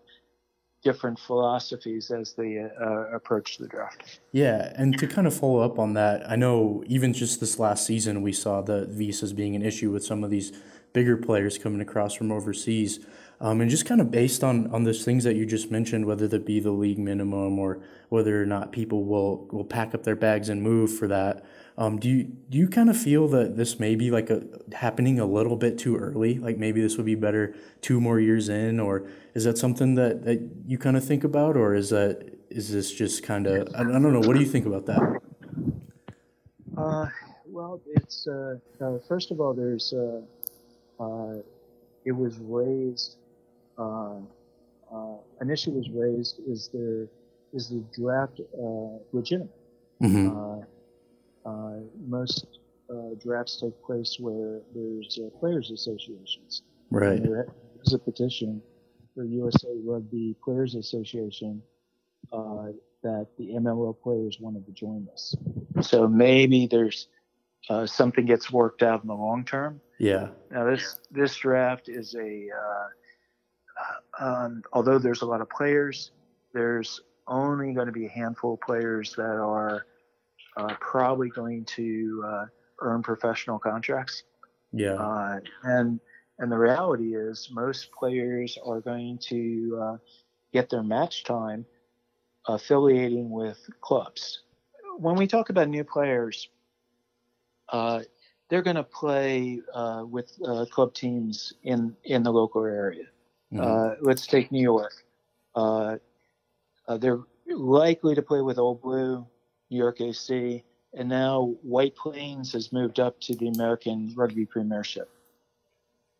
[0.83, 4.21] different philosophies as they uh, approach the draft.
[4.33, 7.87] Yeah, and to kind of follow up on that, I know even just this last
[7.87, 10.53] season we saw the visas being an issue with some of these
[10.93, 13.01] bigger players coming across from overseas.
[13.43, 16.29] Um, and just kind of based on on those things that you just mentioned, whether
[16.29, 20.17] that be the league minimum or whether or not people will will pack up their
[20.17, 21.45] bags and move for that.
[21.79, 24.43] Um, do you do you kind of feel that this may be like a
[24.75, 26.39] happening a little bit too early?
[26.39, 30.25] Like maybe this would be better two more years in, or is that something that,
[30.25, 33.81] that you kind of think about, or is that is this just kind of I,
[33.81, 34.21] I don't know.
[34.21, 35.21] What do you think about that?
[36.77, 37.07] Uh,
[37.47, 39.95] well, it's uh, uh, first of all, there's
[41.01, 41.43] uh, uh,
[42.05, 43.17] it was raised.
[43.79, 44.21] Uh,
[45.41, 47.09] an issue was raised: is there
[47.53, 48.41] is the draft
[49.13, 49.57] legitimate?
[50.03, 50.63] Mm-hmm
[51.45, 52.59] uh, most
[52.91, 56.63] uh, drafts take place where there's uh, players associations.
[56.91, 57.23] Right.
[57.23, 57.47] there
[57.85, 58.61] is a petition
[59.15, 61.63] for USA Rugby Players Association
[62.33, 62.67] uh,
[63.03, 65.35] that the MLL players wanted to join this.
[65.81, 67.07] So maybe there's
[67.69, 69.81] uh, something gets worked out in the long term.
[70.01, 70.29] Yeah.
[70.51, 76.13] Now this this draft is a uh, um, although there's a lot of players,
[76.55, 79.85] there's only going to be a handful of players that are
[80.57, 82.47] uh, probably going to uh,
[82.81, 84.23] earn professional contracts.
[84.73, 84.95] Yeah.
[84.95, 86.01] Uh, and
[86.39, 89.97] and the reality is most players are going to uh,
[90.51, 91.67] get their match time
[92.49, 94.45] affiliating with clubs.
[94.97, 96.49] When we talk about new players,
[97.69, 98.01] uh,
[98.51, 100.33] they're going to play uh, with
[100.71, 103.05] club teams in in the local area.
[103.53, 104.05] Mm-hmm.
[104.05, 104.93] let's take New York.
[106.99, 109.27] they're likely to play with Old Blue,
[109.71, 115.09] New York AC, and now White Plains has moved up to the American Rugby Premiership.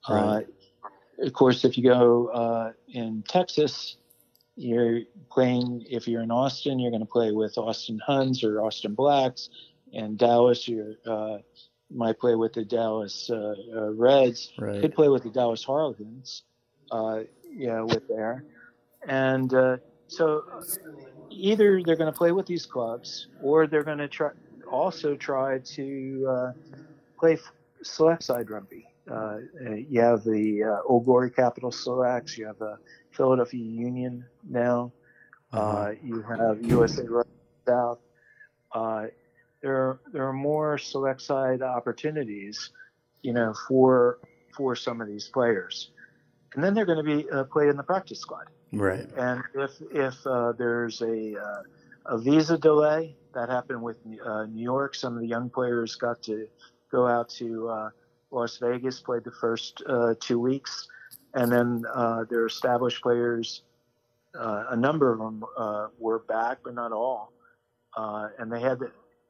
[0.09, 0.47] Right.
[1.23, 3.97] Uh, of course, if you go uh, in Texas,
[4.57, 5.85] you're playing.
[5.89, 9.51] If you're in Austin, you're going to play with Austin Huns or Austin Blacks.
[9.93, 11.39] In Dallas, you uh,
[11.91, 14.53] might play with the Dallas uh, uh, Reds.
[14.59, 14.81] Right.
[14.81, 16.43] Could play with the Dallas Harlequins.
[16.91, 17.21] Uh,
[17.53, 18.45] yeah, with there,
[19.07, 19.51] and
[20.09, 20.43] so
[21.31, 24.31] either they're going to play with these clubs or they're going to try
[24.71, 26.53] also try to uh,
[27.19, 27.39] play
[27.83, 28.87] select side rugby.
[29.11, 29.39] Uh,
[29.89, 32.77] you have the uh, Old Glory Capital Selects, you have the
[33.11, 34.93] Philadelphia Union now,
[35.53, 35.67] uh-huh.
[35.67, 37.31] Uh, you have USA Rugby
[37.67, 37.99] South.
[39.61, 42.71] Uh, there, are, there are more select side opportunities,
[43.23, 44.19] you know, for
[44.57, 45.93] for some of these players,
[46.55, 48.47] and then they're going to be uh, played in the practice squad.
[48.73, 49.09] Right.
[49.17, 51.63] And if if uh, there's a uh,
[52.07, 56.23] a visa delay that happened with uh, New York, some of the young players got
[56.25, 56.47] to
[56.91, 57.91] go out to uh,
[58.31, 60.89] Las Vegas, played the first uh, two weeks,
[61.35, 63.63] and then uh, their established players,
[64.35, 65.45] a number of them
[65.99, 67.33] were back, but not all,
[67.97, 68.81] and they had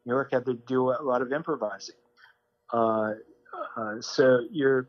[0.04, 1.94] York had to do a lot of improvising.
[4.00, 4.88] so you're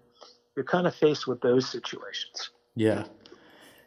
[0.56, 2.52] you're kind of faced with those situations.
[2.76, 3.06] Yeah.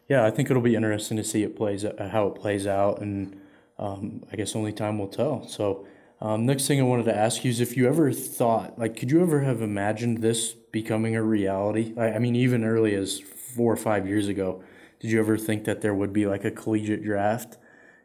[0.09, 3.01] Yeah, I think it'll be interesting to see it plays uh, how it plays out,
[3.01, 3.41] and
[3.79, 5.49] um, I guess only time will tell.
[5.49, 5.87] So,
[6.21, 9.11] um, next thing I wanted to ask you is if you ever thought, like, could
[9.11, 11.95] you ever have imagined this becoming a reality?
[11.97, 14.63] I, I mean, even early as four or five years ago,
[15.01, 17.57] did you ever think that there would be like a collegiate draft?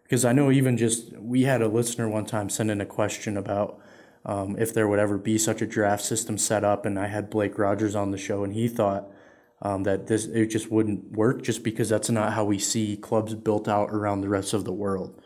[0.09, 3.37] Because I know even just we had a listener one time send in a question
[3.37, 3.79] about
[4.25, 7.29] um, if there would ever be such a draft system set up, and I had
[7.29, 9.07] Blake Rogers on the show, and he thought
[9.61, 13.35] um, that this it just wouldn't work, just because that's not how we see clubs
[13.35, 15.21] built out around the rest of the world.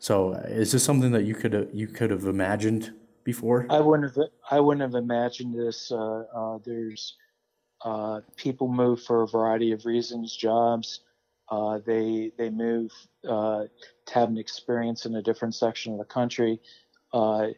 [0.00, 2.92] So, is this something that you could you could have imagined
[3.22, 3.68] before?
[3.70, 4.26] I wouldn't have.
[4.50, 5.92] I wouldn't have imagined this.
[5.92, 7.14] Uh, uh, there's
[7.84, 11.00] uh, people move for a variety of reasons, jobs.
[11.50, 12.90] Uh, they they move
[13.28, 13.64] uh,
[14.06, 16.60] to have an experience in a different section of the country.
[17.12, 17.48] Uh,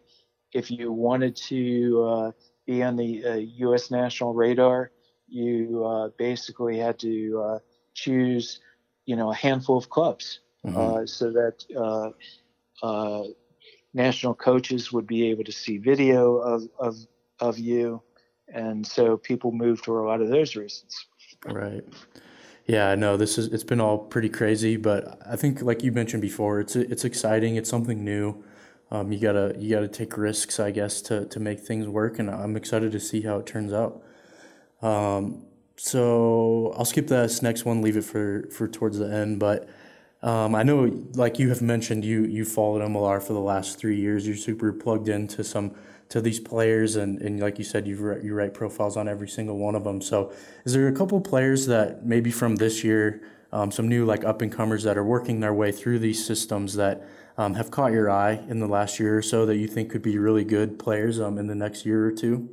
[0.53, 2.33] if you wanted to
[2.67, 3.91] be on the U.S.
[3.91, 4.91] national radar,
[5.29, 7.61] you basically had to
[7.95, 8.61] choose,
[9.05, 11.05] you know, a handful of clubs, mm-hmm.
[11.07, 12.15] so that
[13.97, 16.97] national coaches would be able to see video of, of,
[17.41, 18.03] of you.
[18.53, 21.07] And so people move for a lot of those reasons.
[21.45, 21.85] Right.
[22.67, 26.21] Yeah, no, this is it's been all pretty crazy, but I think like you mentioned
[26.23, 27.57] before, it's it's exciting.
[27.57, 28.45] It's something new.
[28.91, 32.29] Um, you gotta you gotta take risks, I guess, to to make things work, and
[32.31, 34.03] I'm excited to see how it turns out.
[34.83, 39.39] Um, so I'll skip this next one, leave it for for towards the end.
[39.39, 39.69] But
[40.23, 43.97] um, I know, like you have mentioned, you you followed MLR for the last three
[44.01, 44.27] years.
[44.27, 45.75] You're super plugged into some
[46.09, 49.59] to these players, and, and like you said, you you write profiles on every single
[49.59, 50.01] one of them.
[50.01, 50.33] So,
[50.65, 54.43] is there a couple players that maybe from this year, um, some new like up
[54.43, 57.07] and comers that are working their way through these systems that
[57.39, 60.03] um, have caught your eye in the last year or so that you think could
[60.03, 62.49] be really good players um, in the next year or two?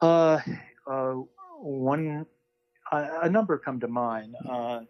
[0.00, 0.38] Uh,
[0.86, 1.14] uh
[1.60, 2.24] one,
[2.92, 4.36] a number come to mind.
[4.48, 4.80] Uh,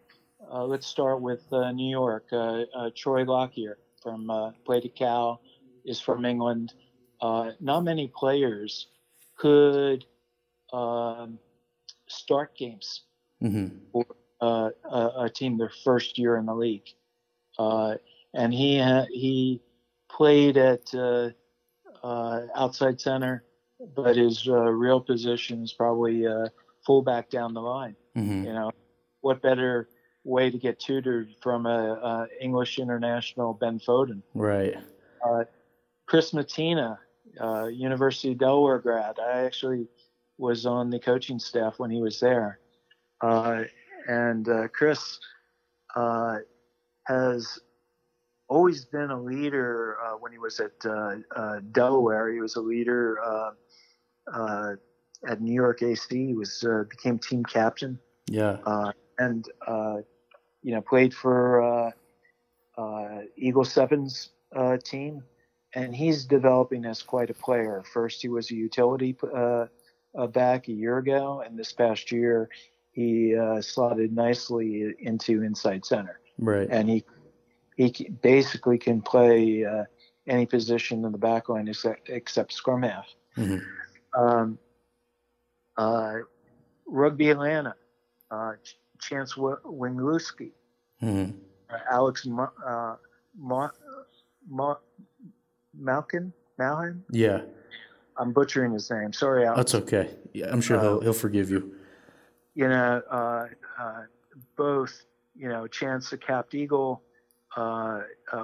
[0.51, 2.29] uh, let's start with uh, New York.
[2.95, 5.41] Troy Lockyer from played at Cal,
[5.85, 6.73] is from England.
[7.21, 8.87] Uh, not many players
[9.37, 10.05] could
[10.71, 11.39] um,
[12.07, 13.01] start games
[13.41, 13.75] mm-hmm.
[13.91, 14.05] for
[14.41, 16.87] a, a, team their first year in the league,
[17.57, 18.79] and he
[19.11, 19.61] he
[20.09, 20.93] played at
[22.03, 23.43] outside center,
[23.95, 26.25] but his real position is probably
[26.85, 27.95] fullback down the line.
[28.15, 28.45] Mm-hmm.
[28.45, 28.71] You know,
[29.21, 29.89] what better
[30.23, 34.21] way to get tutored from a, a English international Ben Foden.
[34.33, 34.75] Right.
[35.25, 35.43] Uh,
[36.05, 36.97] Chris Mattina,
[37.39, 39.19] uh, University of Delaware grad.
[39.19, 39.87] I actually
[40.37, 42.59] was on the coaching staff when he was there,
[43.21, 43.63] uh,
[44.07, 45.19] and uh, Chris
[45.95, 46.37] uh,
[47.07, 47.59] has
[48.47, 49.97] always been a leader.
[50.03, 50.79] Uh, when he was at
[51.73, 53.19] Delaware, he was a leader.
[55.27, 57.99] at New York AC, he was became team captain.
[58.27, 59.97] Yeah and uh,
[60.63, 61.91] you know played for uh,
[62.81, 65.23] uh, Eagle Sevens uh, team,
[65.73, 67.83] and he's developing as quite a player.
[67.93, 69.67] First, he was a utility uh,
[70.27, 72.49] back a year ago, and this past year
[72.91, 76.19] he slotted nicely into inside center.
[76.37, 77.03] Right, and he
[77.75, 79.65] he basically can play
[80.29, 83.07] any position in the back line except, except scrum half.
[83.35, 84.21] Mm-hmm.
[84.21, 84.59] Um,
[85.77, 86.13] uh,
[86.85, 87.75] Rugby Atlanta,
[88.31, 88.53] uh,
[88.99, 90.51] Chance Wenglewski,
[91.01, 91.31] mm-hmm.
[91.69, 92.95] uh, Alex uh,
[93.37, 93.69] Ma-
[94.47, 94.75] Ma-
[95.79, 97.03] Malkin, Malkin.
[97.11, 97.41] Yeah,
[98.17, 99.13] I'm butchering his name.
[99.13, 99.57] Sorry, Alex.
[99.57, 100.09] That's okay.
[100.33, 101.75] Yeah, I'm sure he'll uh, he'll forgive you.
[102.55, 103.47] You know, uh,
[103.79, 104.03] uh,
[104.55, 105.05] both.
[105.35, 107.03] You know, Chance the capped eagle.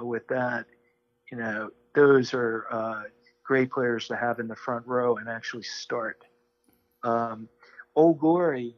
[0.00, 0.64] with that,
[1.30, 3.10] you know, those are
[3.46, 6.24] great players to have in the front row and actually start.
[7.02, 7.48] Um,
[7.94, 8.76] Old Glory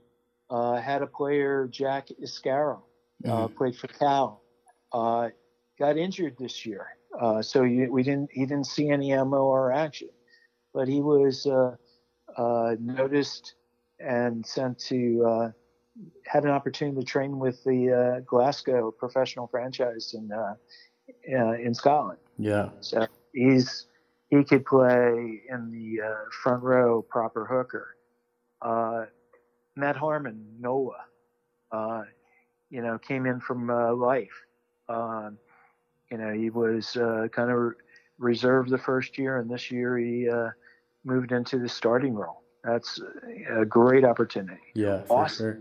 [0.51, 2.83] uh, had a player, Jack Iscaro,
[3.25, 3.57] uh, mm-hmm.
[3.57, 4.43] played for Cal,
[4.93, 5.29] uh,
[5.79, 6.87] got injured this year,
[7.21, 10.09] uh, so you, we didn't he didn't see any MLR action,
[10.75, 11.77] but he was uh,
[12.37, 13.55] uh, noticed
[14.01, 15.53] and sent to
[16.25, 20.31] had an opportunity to train with the Glasgow professional franchise in
[21.27, 22.21] in Scotland.
[22.39, 23.87] Yeah, so he's
[24.31, 26.01] he could play in the
[26.43, 27.97] front row proper hooker.
[29.79, 31.05] Matt Harmon, Noah,
[31.71, 32.03] uh,
[32.69, 34.45] you know, came in from uh, life.
[34.89, 35.39] Um,
[36.11, 37.75] you know, he was uh, kind of
[38.19, 40.51] reserved the first year, and this year he uh,
[41.05, 42.43] moved into the starting role.
[42.65, 43.01] That's
[43.51, 44.61] a great opportunity.
[44.75, 45.61] Yeah, Austin, sure.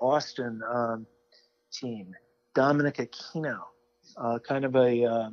[0.00, 1.06] Austin um,
[1.72, 2.14] team,
[2.54, 3.60] Dominic Aquino,
[4.16, 5.30] uh, kind of a uh,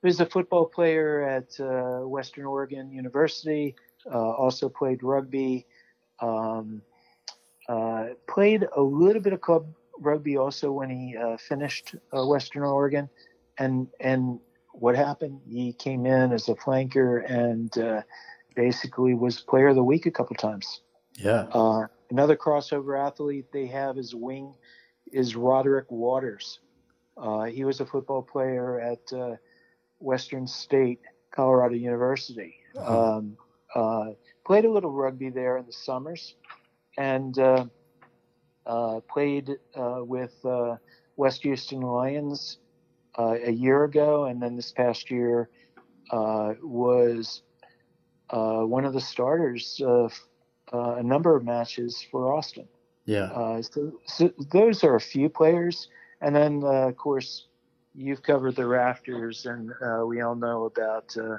[0.00, 3.74] he was a football player at uh, Western Oregon University.
[4.10, 5.66] Uh, also played rugby.
[6.20, 6.82] Um,
[7.68, 9.66] uh, played a little bit of club
[10.00, 13.08] rugby also when he uh, finished uh, Western Oregon,
[13.58, 14.40] and and
[14.72, 15.40] what happened?
[15.46, 18.02] He came in as a flanker and uh,
[18.54, 20.82] basically was player of the week a couple times.
[21.16, 21.46] Yeah.
[21.52, 24.54] Uh, another crossover athlete they have as wing
[25.12, 26.60] is Roderick Waters.
[27.16, 29.36] Uh, he was a football player at uh,
[29.98, 31.00] Western State,
[31.32, 32.54] Colorado University.
[32.78, 33.36] Um,
[33.74, 34.10] uh,
[34.46, 36.34] played a little rugby there in the summers,
[36.96, 37.64] and uh,
[38.66, 40.34] uh, played uh, with
[41.16, 42.58] West Houston Lions
[43.16, 45.48] Uh, a year ago, and then this past year
[46.10, 47.42] uh, was
[48.30, 50.12] uh, one of the starters of
[50.72, 52.68] a number of matches for Austin.
[53.06, 53.60] Yeah.
[53.62, 55.88] So, so, those are a few players,
[56.20, 57.48] and then of course
[57.98, 61.38] you've covered the Raptors, and uh, we all know about uh,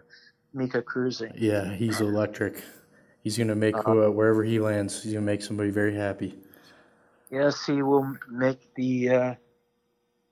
[0.53, 1.31] Mika Cruising.
[1.35, 2.61] Yeah, he's electric.
[3.23, 5.01] He's going to make uh, wherever he lands.
[5.01, 6.37] He's going to make somebody very happy.
[7.31, 9.37] Yes, he will make the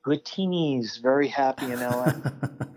[0.07, 2.11] uh, Giltinis very happy in LA.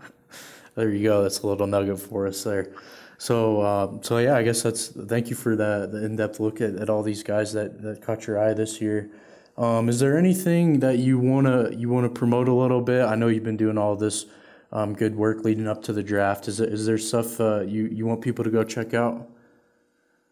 [0.75, 1.23] there you go.
[1.23, 2.73] That's a little nugget for us there.
[3.17, 4.87] So, uh, so yeah, I guess that's.
[4.87, 8.25] Thank you for the, the in-depth look at, at all these guys that, that caught
[8.27, 9.11] your eye this year.
[9.57, 13.05] Um, is there anything that you wanna you wanna promote a little bit?
[13.05, 14.25] I know you've been doing all this
[14.71, 16.47] um, good work leading up to the draft.
[16.47, 19.29] Is, is there stuff uh, you you want people to go check out?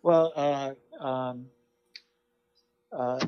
[0.01, 0.73] Well, uh,
[1.03, 1.45] um,
[2.91, 3.19] uh,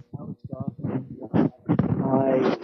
[2.03, 2.57] I,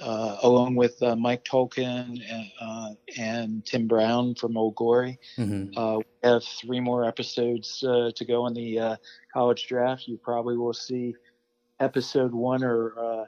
[0.00, 5.96] uh, uh, along with uh, Mike Tolkin and, and, Tim Brown from Old Glory, mm-hmm.
[5.96, 8.98] we have three more episodes to go in the
[9.32, 10.08] college draft.
[10.08, 11.14] You probably will see
[11.80, 13.24] episode one or uh,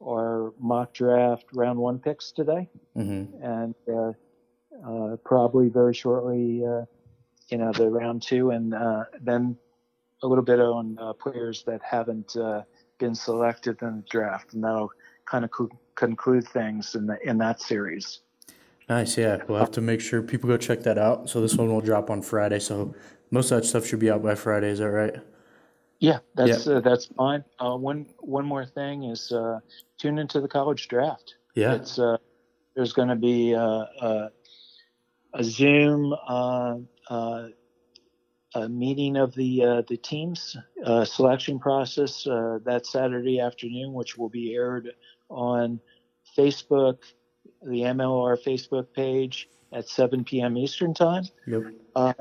[0.00, 3.42] or mock draft round one picks today, mm-hmm.
[3.42, 4.12] and uh,
[4.86, 6.84] uh, probably very shortly, uh,
[7.48, 9.56] you know, the round two, and uh, then
[10.22, 12.36] a little bit on uh, players that haven't
[12.98, 14.90] been selected in the draft, and that'll
[15.28, 18.20] kind of co- conclude things in the, in that series.
[18.88, 19.42] Nice, yeah.
[19.46, 21.28] We'll have to make sure people go check that out.
[21.28, 22.58] So this one will drop on Friday.
[22.58, 22.94] So
[23.30, 24.68] most of that stuff should be out by Friday.
[24.68, 25.14] Is that right?
[26.00, 26.74] Yeah, that's yeah.
[26.74, 27.44] Uh, that's fine.
[27.58, 29.58] Uh, one one more thing is uh,
[29.98, 31.34] tune into the college draft.
[31.54, 32.16] Yeah, it's uh,
[32.76, 34.28] there's going to be a, uh, uh,
[35.34, 36.14] a Zoom
[38.54, 40.56] a meeting of the the teams
[41.04, 44.92] selection process that Saturday afternoon, which will be aired
[45.28, 45.80] on
[46.36, 46.98] Facebook,
[47.62, 50.56] the MLR Facebook page at 7 p.m.
[50.56, 51.24] Eastern time.
[51.46, 51.62] Yep.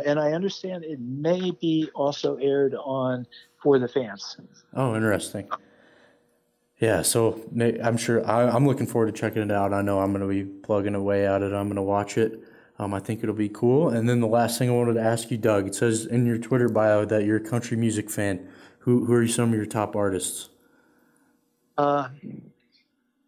[0.05, 3.25] and I understand it may be also aired on
[3.61, 4.37] for the fans.
[4.73, 5.47] Oh, interesting.
[6.79, 9.73] Yeah, so I'm sure I, am looking forward to checking it out.
[9.73, 11.51] I know I'm going to be plugging away at it.
[11.51, 12.39] I'm going to watch it.
[12.79, 13.89] Um, I think it'll be cool.
[13.89, 16.37] And then the last thing I wanted to ask you, Doug, it says in your
[16.37, 18.47] Twitter bio that you're a country music fan.
[18.79, 20.49] Who who are some of your top artists?
[21.77, 22.09] Uh,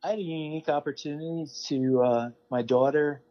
[0.03, 3.21] I had a unique opportunity to uh, my daughter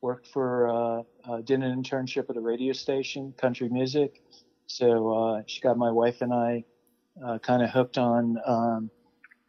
[0.00, 4.22] worked for uh, uh, did an internship at a radio station, country music,
[4.66, 6.64] so uh, she got my wife and I
[7.24, 8.90] uh, kind of hooked on um,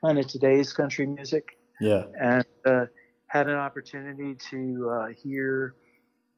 [0.04, 1.58] kind of today's country music.
[1.80, 2.06] Yeah.
[2.20, 2.86] And uh,
[3.28, 5.76] had an opportunity to uh, hear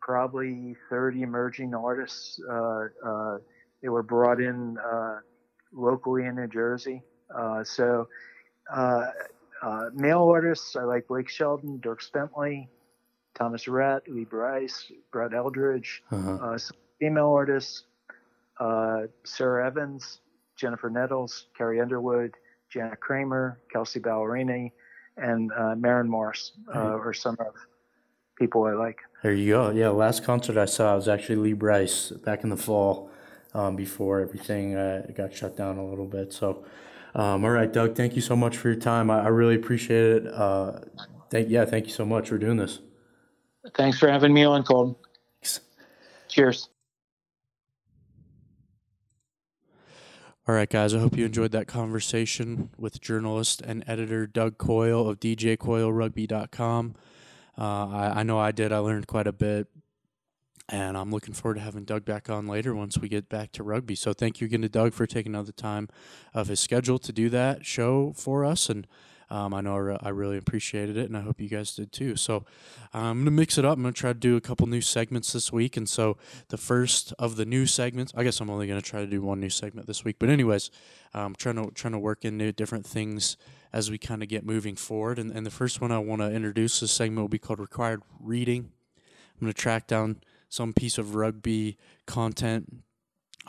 [0.02, 2.40] probably 30 emerging artists.
[2.50, 3.38] Uh, uh,
[3.82, 4.78] they were brought in
[5.74, 7.04] locally in New Jersey.
[7.64, 8.08] so
[9.94, 12.70] male artists, I like Blake Shelton, Dierks Bentley,
[13.36, 16.02] Thomas Rhett, Lee Brice, Brett Eldredge.
[16.12, 16.58] Uh-huh.
[17.00, 17.84] female artists,
[18.60, 20.20] uh, Sara Evans,
[20.56, 22.36] Jennifer Nettles, Carrie Underwood,
[22.70, 24.72] Jana Kramer, Kelsea Ballerini,
[25.18, 27.54] and uh, Maren Morris uh, are some of
[28.38, 29.00] people I like.
[29.24, 29.70] There you go.
[29.72, 33.12] Yeah, last concert I saw was actually Lee Brice back in the fall
[33.54, 36.32] um, before everything uh, got shut down a little bit.
[36.34, 36.64] So,
[37.16, 39.10] um, all right, Doug, thank you so much for your time.
[39.10, 40.34] I, I really appreciate it.
[40.34, 40.80] Uh,
[41.30, 42.80] thank yeah, thank you so much for doing this.
[43.76, 44.96] Thanks for having me on, Colton.
[46.28, 46.70] Cheers.
[50.48, 55.08] All right, guys, I hope you enjoyed that conversation with journalist and editor Doug Coyle
[55.08, 56.96] of DJCoyleRugby.com.
[57.58, 58.72] Uh, I, I know I did.
[58.72, 59.68] I learned quite a bit.
[60.72, 63.64] And I'm looking forward to having Doug back on later once we get back to
[63.64, 63.94] rugby.
[63.94, 65.90] So thank you again to Doug for taking out the time
[66.34, 68.70] of his schedule to do that show for us.
[68.70, 68.88] And
[69.30, 71.94] um, I know I, re- I, really appreciated it, and I hope you guys did
[71.94, 72.18] too.
[72.18, 72.44] So
[72.94, 73.78] I'm going to mix it up.
[73.78, 75.78] I'm going to try to do a couple new segments this week.
[75.78, 76.18] And so
[76.50, 79.22] the first of the new segments, I guess I'm only going to try to do
[79.22, 80.18] one new segment this week.
[80.20, 80.70] But anyways,
[81.14, 83.38] I'm trying to trying to work into different things
[83.72, 85.18] as we kind of get moving forward.
[85.18, 88.02] And, and the first one I want to introduce this segment will be called Required
[88.20, 88.72] Reading.
[89.42, 90.18] I'm going to track down
[90.52, 92.84] some piece of rugby content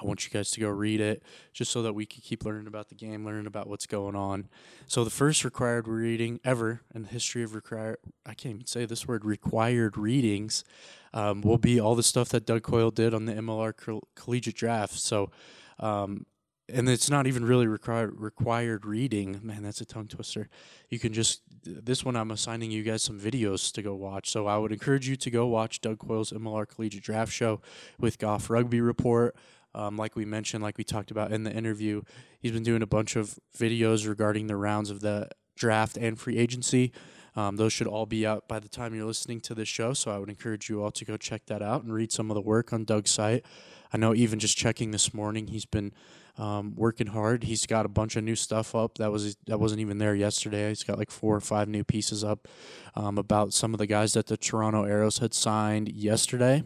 [0.00, 1.22] I want you guys to go read it
[1.52, 4.48] just so that we can keep learning about the game, learning about what's going on.
[4.86, 8.86] So, the first required reading ever in the history of required, I can't even say
[8.86, 10.64] this word, required readings,
[11.12, 14.98] um, will be all the stuff that Doug Coyle did on the MLR collegiate draft.
[14.98, 15.30] So,
[15.78, 16.24] um,
[16.68, 19.40] and it's not even really required required reading.
[19.42, 20.48] Man, that's a tongue twister.
[20.88, 24.30] You can just this one I'm assigning you guys some videos to go watch.
[24.30, 27.60] So I would encourage you to go watch Doug Coyle's MLR Collegiate Draft Show
[27.98, 29.36] with Goff Rugby Report.
[29.74, 32.02] Um, like we mentioned, like we talked about in the interview,
[32.38, 36.38] he's been doing a bunch of videos regarding the rounds of the draft and free
[36.38, 36.92] agency.
[37.34, 39.94] Um, those should all be out by the time you're listening to this show.
[39.94, 42.34] So I would encourage you all to go check that out and read some of
[42.34, 43.46] the work on Doug's site.
[43.92, 45.92] I know even just checking this morning, he's been
[46.38, 47.44] um, working hard.
[47.44, 50.68] He's got a bunch of new stuff up that was that wasn't even there yesterday.
[50.68, 52.48] He's got like four or five new pieces up
[52.94, 56.64] um, about some of the guys that the Toronto Arrows had signed yesterday.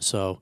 [0.00, 0.40] So.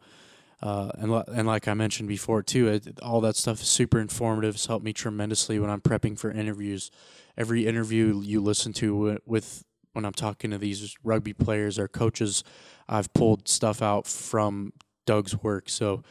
[0.62, 4.56] Uh, and and like I mentioned before too, it, all that stuff is super informative.
[4.56, 6.90] It's helped me tremendously when I'm prepping for interviews.
[7.34, 9.64] Every interview you listen to with
[9.94, 12.44] when I'm talking to these rugby players or coaches,
[12.88, 14.74] I've pulled stuff out from
[15.06, 15.68] Doug's work.
[15.70, 16.02] So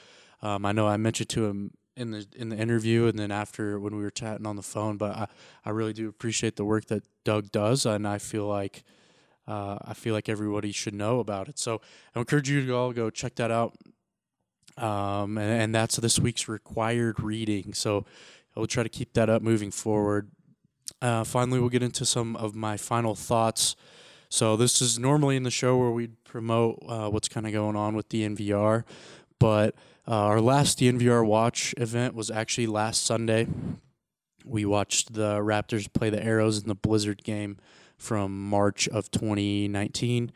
[0.42, 3.80] um, I know I mentioned to him in the in the interview and then after
[3.80, 4.97] when we were chatting on the phone.
[4.97, 5.28] But I,
[5.66, 8.84] I really do appreciate the work that Doug does, and I feel like
[9.47, 11.60] uh, I feel like everybody should know about it.
[11.60, 11.82] So
[12.16, 13.76] I encourage you to all go check that out.
[14.78, 17.74] Um, and, and that's this week's required reading.
[17.74, 18.06] So
[18.56, 20.30] I will try to keep that up moving forward.
[21.02, 23.76] Uh, finally, we'll get into some of my final thoughts.
[24.30, 27.76] So this is normally in the show where we'd promote uh, what's kind of going
[27.76, 28.84] on with the DNVR,
[29.39, 29.76] but
[30.10, 33.47] uh, our last DNVR watch event was actually last Sunday.
[34.43, 37.57] We watched the Raptors play the Arrows in the Blizzard game
[37.95, 40.32] from March of 2019.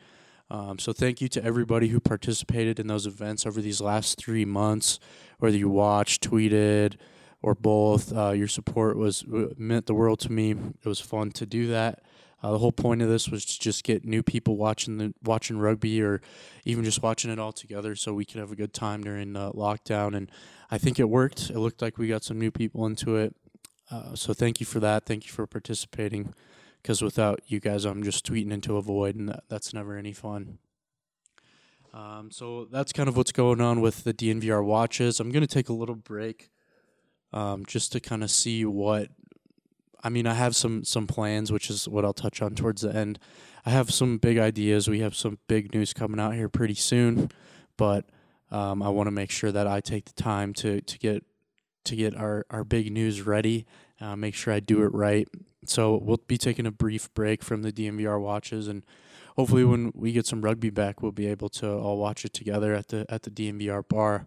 [0.48, 4.44] Um, so thank you to everybody who participated in those events over these last three
[4.44, 5.00] months,
[5.40, 6.94] whether you watched, tweeted,
[7.42, 8.16] or both.
[8.16, 9.24] Uh, your support was
[9.56, 10.52] meant the world to me.
[10.52, 12.00] It was fun to do that.
[12.44, 15.56] Uh, the whole point of this was to just get new people watching the watching
[15.56, 16.20] rugby, or
[16.66, 19.50] even just watching it all together, so we could have a good time during uh,
[19.52, 20.14] lockdown.
[20.14, 20.30] And
[20.70, 21.48] I think it worked.
[21.48, 23.34] It looked like we got some new people into it.
[23.90, 25.06] Uh, so thank you for that.
[25.06, 26.34] Thank you for participating.
[26.82, 30.12] Because without you guys, I'm just tweeting into a void, and that, that's never any
[30.12, 30.58] fun.
[31.94, 35.18] Um, so that's kind of what's going on with the DNVR watches.
[35.18, 36.50] I'm going to take a little break
[37.32, 39.08] um, just to kind of see what
[40.04, 42.94] I mean, I have some some plans, which is what I'll touch on towards the
[42.94, 43.18] end.
[43.64, 44.86] I have some big ideas.
[44.86, 47.30] We have some big news coming out here pretty soon,
[47.78, 48.04] but
[48.50, 51.24] um, I want to make sure that I take the time to to get
[51.84, 53.66] to get our our big news ready.
[54.00, 55.26] Uh, make sure I do it right.
[55.64, 58.84] So we'll be taking a brief break from the DNVR watches, and
[59.36, 62.74] hopefully, when we get some rugby back, we'll be able to all watch it together
[62.74, 64.26] at the at the DNVR bar.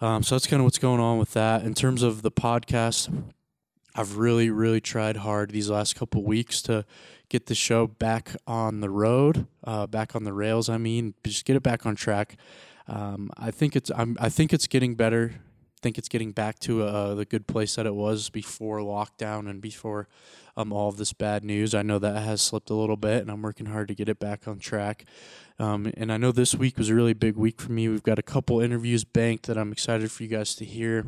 [0.00, 1.62] Um, so that's kind of what's going on with that.
[1.62, 3.32] In terms of the podcast,
[3.94, 6.84] I've really, really tried hard these last couple weeks to
[7.28, 10.68] get the show back on the road, uh, back on the rails.
[10.68, 12.36] I mean, just get it back on track.
[12.88, 15.32] Um, I think it's I'm, I think it's getting better.
[15.34, 19.50] I think it's getting back to uh, the good place that it was before lockdown
[19.50, 20.08] and before
[20.56, 21.74] um, all of this bad news.
[21.74, 24.18] I know that has slipped a little bit, and I'm working hard to get it
[24.18, 25.04] back on track.
[25.58, 27.88] Um, and I know this week was a really big week for me.
[27.88, 31.06] We've got a couple interviews banked that I'm excited for you guys to hear.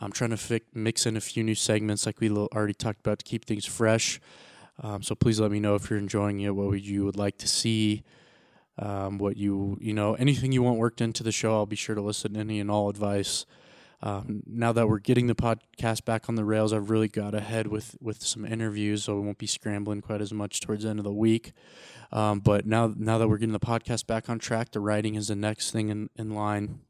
[0.00, 3.18] I'm trying to fi- mix in a few new segments like we already talked about
[3.20, 4.20] to keep things fresh.
[4.82, 7.48] Um, so please let me know if you're enjoying it, what you would like to
[7.48, 8.02] see,
[8.78, 11.54] um, what you, you know, anything you want worked into the show.
[11.54, 13.46] I'll be sure to listen to any and all advice.
[14.02, 17.66] Um, now that we're getting the podcast back on the rails, I've really got ahead
[17.68, 20.98] with, with some interviews, so we won't be scrambling quite as much towards the end
[20.98, 21.52] of the week.
[22.12, 25.28] Um, but now, now that we're getting the podcast back on track, the writing is
[25.28, 26.80] the next thing in, in line.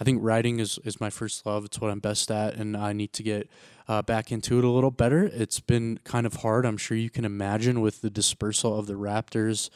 [0.00, 1.64] I think writing is, is my first love.
[1.64, 3.48] It's what I'm best at, and I need to get
[3.86, 5.24] uh, back into it a little better.
[5.32, 6.66] It's been kind of hard.
[6.66, 9.70] I'm sure you can imagine with the dispersal of the Raptors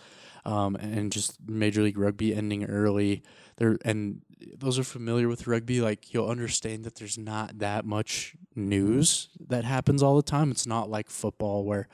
[0.44, 3.22] um, and just Major League Rugby ending early.
[3.56, 4.22] There and
[4.56, 9.64] those are familiar with rugby, like you'll understand that there's not that much news that
[9.64, 10.50] happens all the time.
[10.50, 11.88] It's not like football where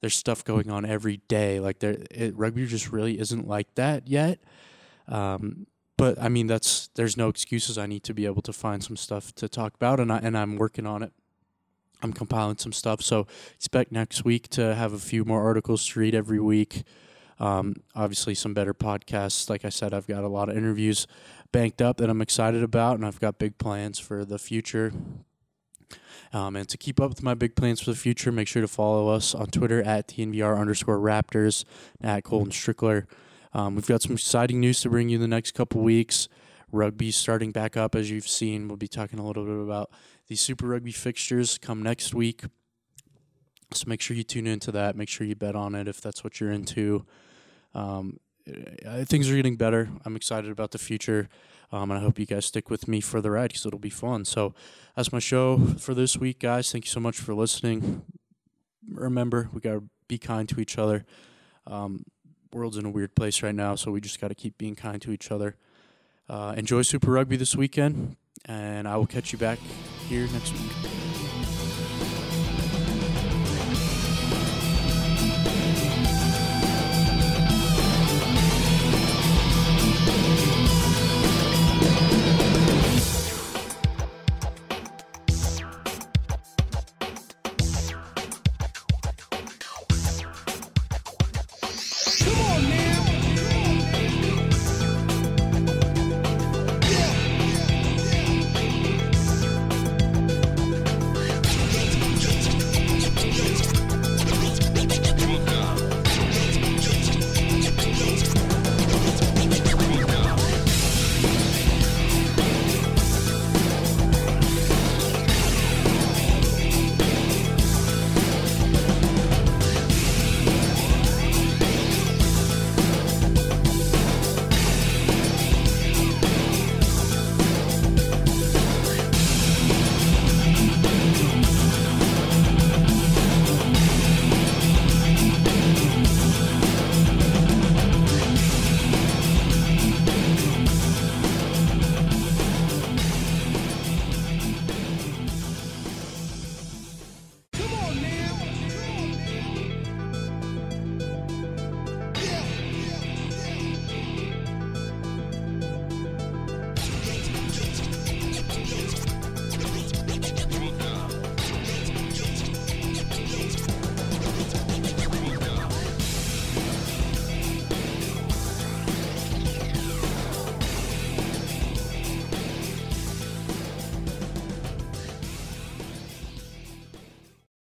[0.00, 1.60] there's stuff going on every day.
[1.60, 4.40] Like there, it, rugby just really isn't like that yet.
[5.08, 5.66] Um,
[5.96, 7.78] but I mean, that's there's no excuses.
[7.78, 10.36] I need to be able to find some stuff to talk about, and I and
[10.36, 11.12] I'm working on it.
[12.02, 16.00] I'm compiling some stuff, so expect next week to have a few more articles to
[16.00, 16.82] read every week.
[17.40, 19.48] Um, obviously, some better podcasts.
[19.48, 21.06] Like I said, I've got a lot of interviews
[21.52, 24.92] banked up that I'm excited about, and I've got big plans for the future.
[26.32, 28.68] Um, and to keep up with my big plans for the future, make sure to
[28.68, 31.64] follow us on Twitter at DNVR underscore Raptors,
[32.00, 33.06] at Colton Strickler.
[33.54, 36.28] Um, we've got some exciting news to bring you in the next couple weeks.
[36.72, 38.66] Rugby starting back up, as you've seen.
[38.66, 39.90] We'll be talking a little bit about
[40.26, 42.42] the Super Rugby fixtures come next week.
[43.72, 44.96] So make sure you tune into that.
[44.96, 47.06] Make sure you bet on it if that's what you're into.
[47.74, 48.18] Um,
[49.04, 49.88] things are getting better.
[50.04, 51.28] I'm excited about the future.
[51.72, 53.90] Um, and I hope you guys stick with me for the ride because it'll be
[53.90, 54.24] fun.
[54.24, 54.54] So
[54.94, 56.70] that's my show for this week, guys.
[56.70, 58.02] Thank you so much for listening.
[58.88, 61.04] Remember, we got to be kind to each other.
[61.66, 62.04] Um,
[62.54, 65.02] world's in a weird place right now, so we just got to keep being kind
[65.02, 65.56] to each other.
[66.28, 69.58] Uh, enjoy Super Rugby this weekend, and I will catch you back
[70.08, 71.03] here next week.